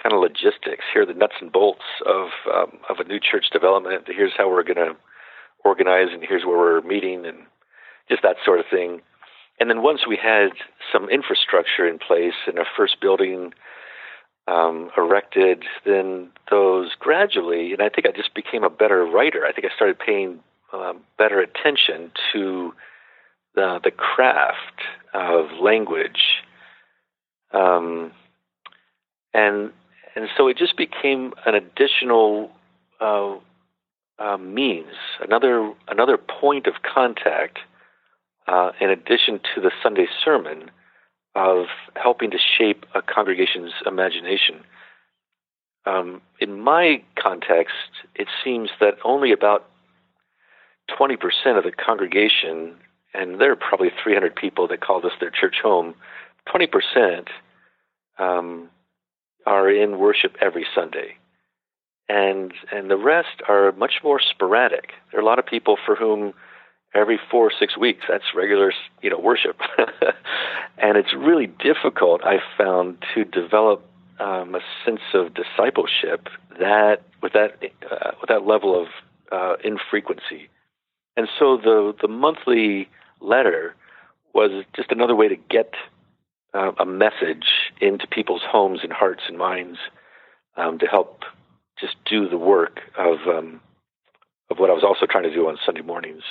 [0.02, 0.84] kind of logistics.
[0.92, 4.04] Here are the nuts and bolts of um, of a new church development.
[4.06, 4.96] Here's how we're going to
[5.64, 7.38] organize, and here's where we're meeting, and
[8.10, 9.00] just that sort of thing.
[9.58, 10.50] And then once we had
[10.92, 13.54] some infrastructure in place and a first building
[14.46, 19.44] um, erected, then those gradually, and I think I just became a better writer.
[19.46, 20.40] I think I started paying
[20.72, 22.74] um, better attention to
[23.54, 24.82] the, the craft
[25.14, 26.42] of language,
[27.52, 28.12] um,
[29.32, 29.72] and
[30.16, 32.50] and so it just became an additional
[33.00, 33.34] uh,
[34.18, 37.58] uh, means, another another point of contact,
[38.46, 40.70] uh, in addition to the Sunday sermon
[41.34, 41.66] of
[41.96, 44.60] helping to shape a congregation's imagination.
[45.86, 47.74] Um, in my context,
[48.14, 49.66] it seems that only about
[50.98, 51.18] 20%
[51.58, 52.76] of the congregation,
[53.12, 55.94] and there are probably 300 people that call this their church home,
[56.48, 57.28] 20%
[58.18, 58.68] um,
[59.46, 61.16] are in worship every Sunday.
[62.08, 64.92] And, and the rest are much more sporadic.
[65.10, 66.34] There are a lot of people for whom
[66.94, 68.04] every four or six weeks.
[68.08, 68.72] That's regular,
[69.02, 69.58] you know, worship,
[70.84, 72.20] and it's really difficult.
[72.24, 73.82] I found to develop
[74.20, 76.28] um, a sense of discipleship
[76.60, 77.58] that with that
[77.90, 78.88] uh, with that level of
[79.32, 80.50] uh, infrequency,
[81.16, 83.74] and so the the monthly letter
[84.34, 85.72] was just another way to get
[86.52, 87.46] uh, a message
[87.80, 89.78] into people's homes and hearts and minds
[90.58, 91.22] um, to help
[91.80, 93.58] just do the work of um,
[94.50, 96.24] of what I was also trying to do on Sunday mornings.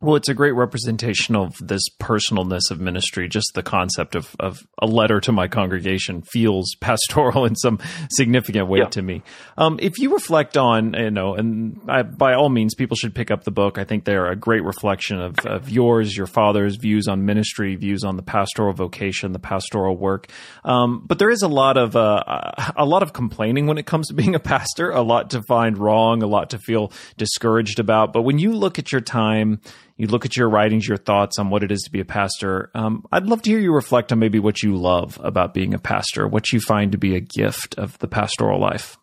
[0.00, 3.28] Well, it's a great representation of this personalness of ministry.
[3.28, 7.80] Just the concept of, of a letter to my congregation feels pastoral in some
[8.10, 8.90] significant way yeah.
[8.90, 9.24] to me.
[9.56, 13.32] Um, if you reflect on, you know, and I, by all means, people should pick
[13.32, 13.76] up the book.
[13.76, 18.04] I think they're a great reflection of, of yours, your father's views on ministry, views
[18.04, 20.28] on the pastoral vocation, the pastoral work.
[20.64, 24.06] Um, but there is a lot of uh, a lot of complaining when it comes
[24.08, 24.90] to being a pastor.
[24.90, 28.12] A lot to find wrong, a lot to feel discouraged about.
[28.12, 29.60] But when you look at your time
[29.98, 32.70] you look at your writings, your thoughts on what it is to be a pastor.
[32.72, 35.78] Um, I'd love to hear you reflect on maybe what you love about being a
[35.78, 38.96] pastor, what you find to be a gift of the pastoral life.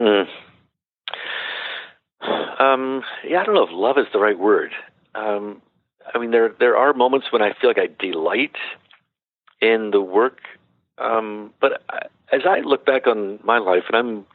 [0.00, 0.24] Mm.
[2.58, 4.72] Um, yeah, I don't know if love is the right word.
[5.14, 5.60] Um,
[6.12, 8.56] I mean, there there are moments when I feel like I delight
[9.60, 10.38] in the work,
[10.98, 14.26] um, but I, as I look back on my life, and I'm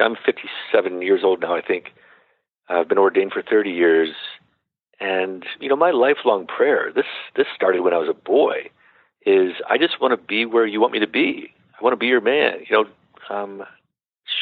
[0.00, 1.92] I'm 57 years old now, I think.
[2.68, 4.10] I've been ordained for 30 years.
[5.00, 8.70] And you know, my lifelong prayer this this started when I was a boy.
[9.24, 11.52] Is I just want to be where you want me to be.
[11.78, 12.60] I want to be your man.
[12.68, 13.64] You know, um,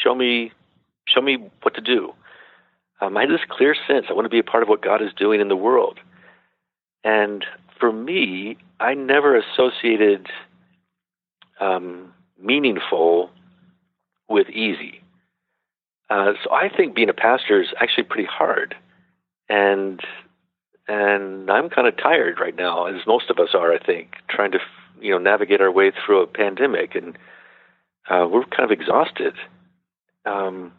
[0.03, 0.53] show me
[1.07, 2.13] show me what to do.
[3.01, 5.03] Um, I have this clear sense I want to be a part of what God
[5.03, 5.99] is doing in the world.
[7.03, 7.45] And
[7.79, 10.29] for me, I never associated
[11.61, 13.31] um, meaningful
[14.29, 15.03] with easy.
[16.11, 18.75] Uh, so I think being a pastor is actually pretty hard.
[19.49, 20.01] And
[20.89, 24.53] and I'm kind of tired right now, as most of us are, I think, trying
[24.53, 24.59] to
[25.01, 27.17] you know navigate our way through a pandemic, and
[28.09, 29.35] uh, we're kind of exhausted.
[30.27, 30.73] Um,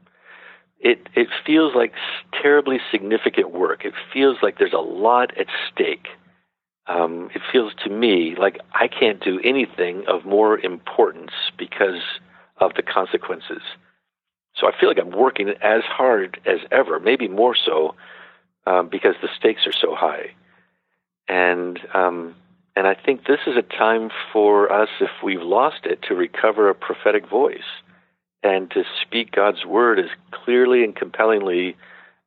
[0.80, 1.94] it it feels like
[2.42, 3.86] terribly significant work.
[3.86, 6.08] It feels like there's a lot at stake.
[6.88, 12.02] Um, it feels to me like I can't do anything of more importance because
[12.58, 13.64] of the consequences.
[14.56, 17.96] So I feel like I'm working as hard as ever, maybe more so
[18.66, 20.32] um, because the stakes are so high.
[21.28, 22.36] And um,
[22.76, 26.70] and I think this is a time for us, if we've lost it, to recover
[26.70, 27.60] a prophetic voice
[28.44, 31.78] and to speak God's word as clearly and compellingly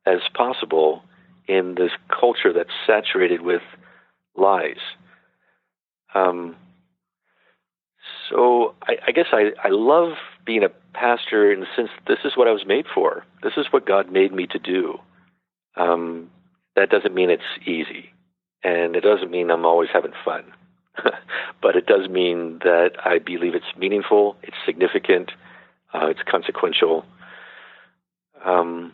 [0.05, 1.03] as possible
[1.47, 3.61] in this culture that's saturated with
[4.35, 4.79] lies.
[6.15, 6.55] Um,
[8.29, 10.13] so I, I guess I, I love
[10.45, 13.23] being a pastor in the sense this is what I was made for.
[13.43, 14.99] This is what God made me to do.
[15.75, 16.29] Um,
[16.75, 18.11] that doesn't mean it's easy,
[18.63, 20.43] and it doesn't mean I'm always having fun.
[21.61, 25.31] but it does mean that I believe it's meaningful, it's significant,
[25.93, 27.05] uh, it's consequential.
[28.45, 28.93] Um,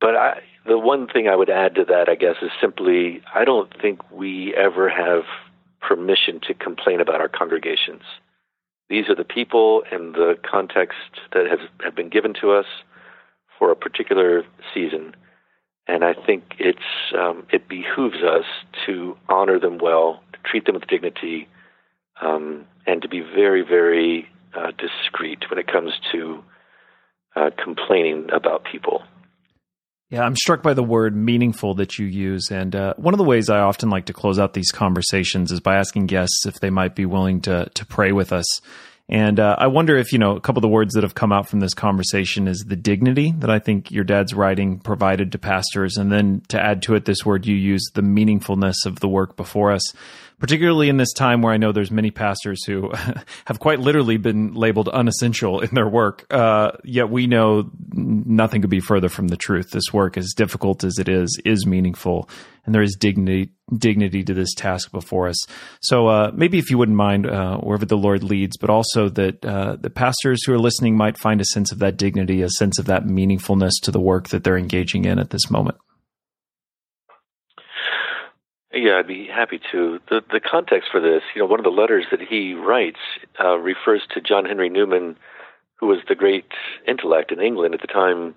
[0.00, 3.44] but I, the one thing I would add to that, I guess, is simply I
[3.44, 5.24] don't think we ever have
[5.80, 8.02] permission to complain about our congregations.
[8.88, 10.98] These are the people and the context
[11.32, 12.66] that have, have been given to us
[13.58, 14.44] for a particular
[14.74, 15.14] season.
[15.88, 16.78] And I think it's
[17.16, 18.44] um, it behooves us
[18.86, 21.48] to honor them well, to treat them with dignity,
[22.20, 26.42] um, and to be very, very uh, discreet when it comes to
[27.36, 29.02] uh, complaining about people.
[30.10, 32.48] Yeah, I'm struck by the word meaningful that you use.
[32.50, 35.58] And uh, one of the ways I often like to close out these conversations is
[35.58, 38.46] by asking guests if they might be willing to, to pray with us.
[39.08, 41.32] And uh, I wonder if, you know, a couple of the words that have come
[41.32, 45.38] out from this conversation is the dignity that I think your dad's writing provided to
[45.38, 45.96] pastors.
[45.96, 49.36] And then to add to it, this word you use, the meaningfulness of the work
[49.36, 49.92] before us
[50.38, 52.90] particularly in this time where I know there's many pastors who
[53.46, 56.26] have quite literally been labeled unessential in their work.
[56.30, 59.70] Uh, yet we know nothing could be further from the truth.
[59.70, 62.28] This work, as difficult as it is, is meaningful,
[62.64, 65.44] and there is dignity dignity to this task before us.
[65.80, 69.44] So uh, maybe if you wouldn't mind, uh, wherever the Lord leads, but also that
[69.44, 72.78] uh, the pastors who are listening might find a sense of that dignity, a sense
[72.78, 75.78] of that meaningfulness to the work that they're engaging in at this moment.
[78.76, 79.98] Yeah, I'd be happy to.
[80.10, 82.98] The the context for this, you know, one of the letters that he writes
[83.42, 85.16] uh, refers to John Henry Newman,
[85.76, 86.44] who was the great
[86.86, 88.34] intellect in England at the time,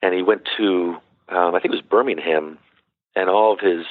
[0.00, 0.96] and he went to
[1.28, 2.58] um, I think it was Birmingham,
[3.16, 3.84] and all of his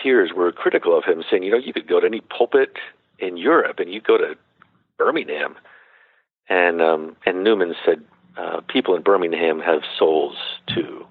[0.00, 2.76] peers were critical of him, saying, you know, you could go to any pulpit
[3.18, 4.36] in Europe, and you go to
[4.96, 5.56] Birmingham,
[6.48, 8.00] and um, and Newman said,
[8.36, 10.36] uh, people in Birmingham have souls
[10.72, 11.04] too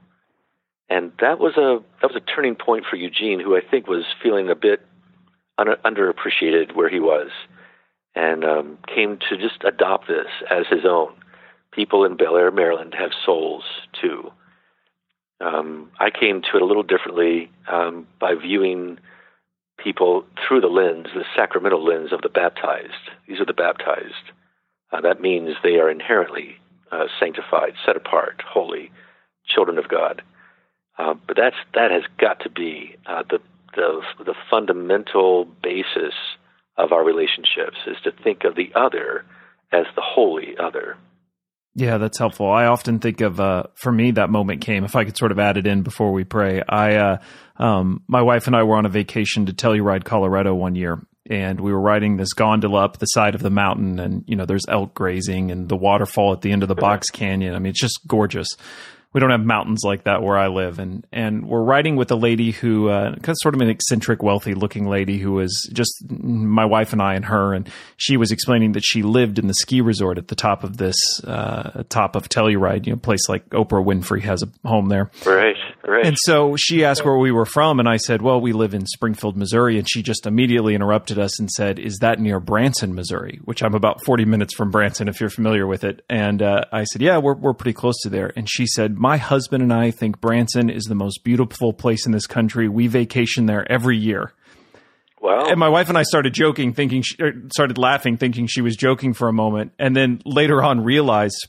[0.90, 4.06] and that was a that was a turning point for Eugene, who I think was
[4.22, 4.82] feeling a bit
[5.58, 7.30] un- underappreciated where he was,
[8.16, 11.14] and um, came to just adopt this as his own.
[11.72, 13.64] People in Bel Air, Maryland, have souls
[14.00, 14.32] too.
[15.42, 19.00] Um, I came to it a little differently um, by viewing
[19.78, 23.10] people through the lens, the sacramental lens of the baptized.
[23.28, 24.32] These are the baptized.
[24.92, 26.58] Uh, that means they are inherently
[26.92, 28.92] uh, sanctified, set apart, holy,
[29.46, 30.22] children of God.
[30.98, 33.40] Uh, but that's that has got to be uh, the
[33.76, 36.14] the the fundamental basis
[36.78, 39.26] of our relationships is to think of the other
[39.72, 40.98] as the holy other.
[41.76, 42.52] Yeah, that's helpful.
[42.52, 44.84] I often think of uh, for me that moment came.
[44.84, 47.18] If I could sort of add it in before we pray, I uh,
[47.58, 51.60] um, my wife and I were on a vacation to Telluride, Colorado one year, and
[51.60, 54.66] we were riding this gondola up the side of the mountain, and you know there's
[54.68, 57.56] elk grazing and the waterfall at the end of the box canyon.
[57.56, 58.50] I mean, it's just gorgeous
[59.14, 62.16] we don't have mountains like that where I live, and and we're riding with a
[62.16, 66.94] lady who uh, sort of an eccentric, wealthy looking lady who was just my wife
[66.94, 70.18] and I and her, and she was explaining that she lived in the ski resort
[70.18, 74.22] at the top of this uh, top of Telluride, you know, place like Oprah Winfrey
[74.22, 75.56] has a home there, right,
[75.92, 76.06] right.
[76.06, 78.86] And so she asked where we were from, and I said, well, we live in
[78.86, 83.40] Springfield, Missouri, and she just immediately interrupted us and said, is that near Branson, Missouri?
[83.44, 86.84] Which I'm about 40 minutes from Branson, if you're familiar with it, and uh, I
[86.86, 89.92] said, yeah, we're we're pretty close to there, and she said my husband and I
[89.92, 92.68] think Branson is the most beautiful place in this country.
[92.68, 94.34] We vacation there every year.
[95.24, 95.46] Wow.
[95.48, 98.76] And my wife and I started joking, thinking, she, er, started laughing, thinking she was
[98.76, 99.72] joking for a moment.
[99.80, 101.48] And then later on realized,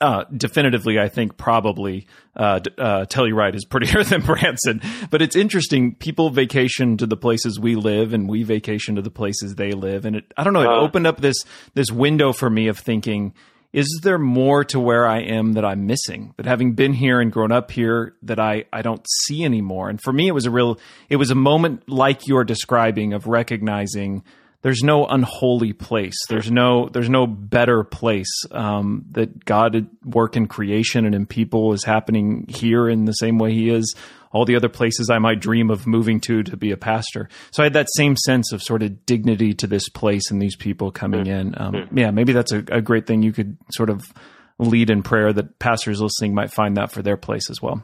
[0.00, 4.80] uh, definitively, I think probably uh, uh, Telluride is prettier than Branson.
[5.10, 5.94] But it's interesting.
[5.94, 10.04] People vacation to the places we live, and we vacation to the places they live.
[10.04, 10.62] And it, I don't know.
[10.62, 11.36] It opened up this
[11.74, 13.34] this window for me of thinking
[13.72, 16.32] is there more to where I am that I'm missing?
[16.36, 19.90] That having been here and grown up here, that I, I don't see anymore.
[19.90, 20.78] And for me, it was a real,
[21.10, 24.24] it was a moment like you're describing of recognizing
[24.62, 26.16] there's no unholy place.
[26.28, 28.44] There's no, there's no better place.
[28.50, 33.38] Um, that God work in creation and in people is happening here in the same
[33.38, 33.94] way He is
[34.32, 37.28] all the other places I might dream of moving to to be a pastor.
[37.50, 40.56] So I had that same sense of sort of dignity to this place and these
[40.56, 41.40] people coming mm.
[41.40, 41.54] in.
[41.56, 41.88] Um, mm.
[41.92, 44.12] Yeah, maybe that's a, a great thing you could sort of
[44.58, 47.82] lead in prayer that pastors listening might find that for their place as well.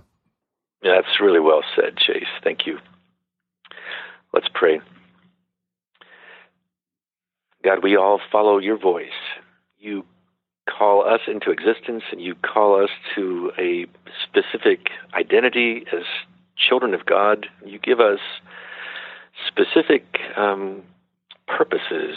[0.82, 2.24] Yeah, that's really well said, Chase.
[2.42, 2.78] Thank you.
[4.32, 4.80] Let's pray.
[7.64, 9.06] God, we all follow your voice.
[9.78, 10.04] You
[10.68, 13.86] call us into existence and you call us to a
[14.22, 16.02] specific identity as
[16.56, 17.46] children of God.
[17.64, 18.20] You give us
[19.46, 20.04] specific
[20.36, 20.82] um,
[21.46, 22.16] purposes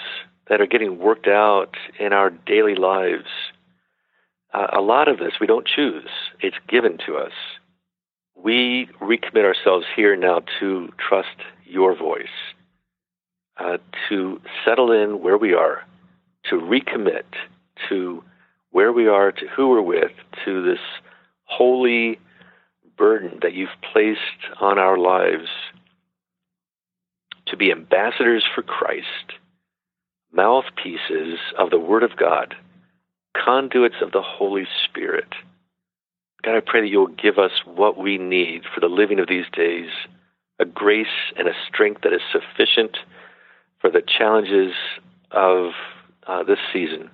[0.50, 3.28] that are getting worked out in our daily lives.
[4.54, 7.34] Uh, a lot of this we don't choose, it's given to us.
[8.36, 11.36] We recommit ourselves here now to trust
[11.66, 12.28] your voice,
[13.60, 13.78] uh,
[14.10, 15.84] to settle in where we are,
[16.50, 17.24] to recommit,
[17.90, 18.24] to
[18.72, 20.12] where we are, to who we're with,
[20.46, 20.80] to this
[21.46, 22.20] holy
[22.98, 24.20] burden that you've placed
[24.60, 25.48] on our lives
[27.48, 29.34] to be ambassadors for Christ,
[30.34, 32.56] mouthpieces of the Word of God,
[33.34, 35.34] conduits of the Holy Spirit.
[36.44, 39.46] God, I pray that you'll give us what we need for the living of these
[39.52, 39.90] days
[40.60, 42.98] a grace and a strength that is sufficient
[43.80, 44.74] for the challenges
[45.32, 45.72] of
[46.26, 47.10] uh, this season.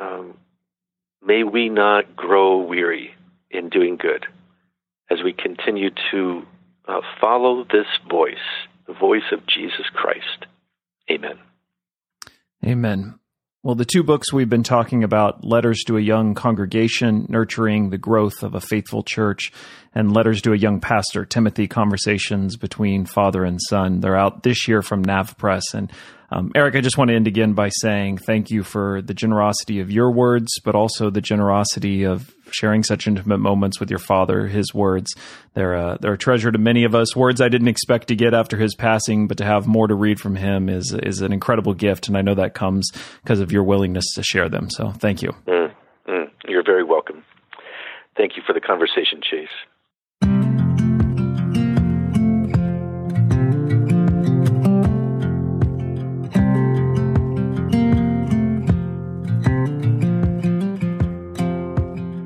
[0.00, 0.38] Um,
[1.24, 3.14] may we not grow weary
[3.50, 4.26] in doing good
[5.10, 6.42] as we continue to
[6.88, 8.36] uh, follow this voice,
[8.86, 10.46] the voice of Jesus Christ.
[11.10, 11.38] Amen.
[12.64, 13.18] Amen.
[13.64, 17.96] Well, the two books we've been talking about, Letters to a Young Congregation, Nurturing the
[17.96, 19.52] Growth of a Faithful Church,
[19.94, 24.00] and Letters to a Young Pastor, Timothy Conversations Between Father and Son.
[24.00, 25.62] They're out this year from NavPress.
[25.72, 25.90] And
[26.30, 29.80] um, Eric, I just want to end again by saying thank you for the generosity
[29.80, 34.46] of your words, but also the generosity of sharing such intimate moments with your father.
[34.46, 35.14] His words,
[35.54, 37.14] they're, uh, they're a treasure to many of us.
[37.16, 40.20] Words I didn't expect to get after his passing, but to have more to read
[40.20, 42.08] from him is, is an incredible gift.
[42.08, 42.90] And I know that comes
[43.22, 44.70] because of your willingness to share them.
[44.70, 45.34] So thank you.
[45.46, 45.74] Mm,
[46.08, 47.24] mm, you're very welcome.
[48.16, 49.48] Thank you for the conversation, Chase.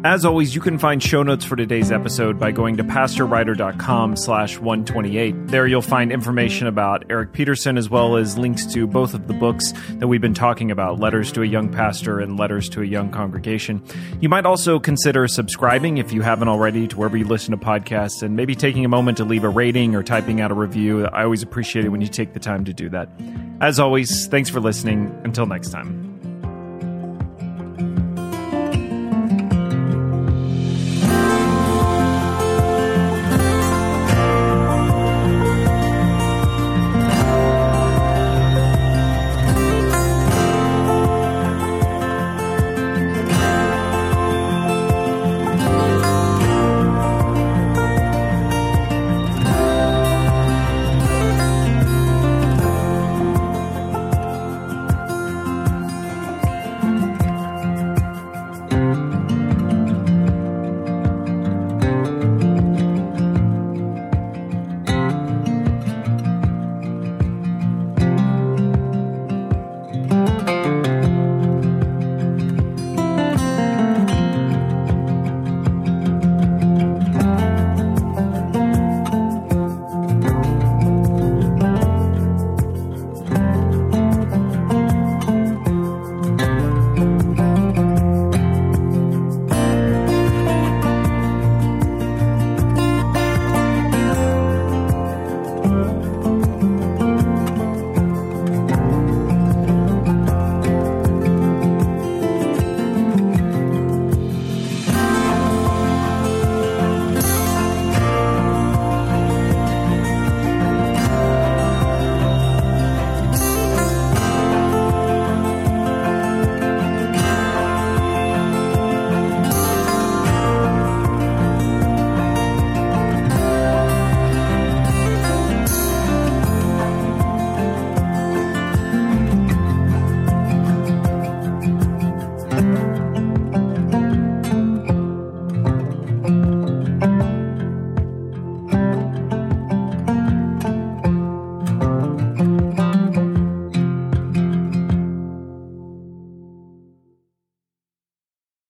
[0.09, 4.57] As always, you can find show notes for today's episode by going to pastorwriter.com slash
[4.57, 5.49] 128.
[5.49, 9.35] There you'll find information about Eric Peterson as well as links to both of the
[9.35, 12.87] books that we've been talking about, Letters to a Young Pastor and Letters to a
[12.87, 13.85] Young Congregation.
[14.19, 18.23] You might also consider subscribing if you haven't already to wherever you listen to podcasts
[18.23, 21.05] and maybe taking a moment to leave a rating or typing out a review.
[21.05, 23.11] I always appreciate it when you take the time to do that.
[23.61, 25.21] As always, thanks for listening.
[25.23, 26.18] Until next time.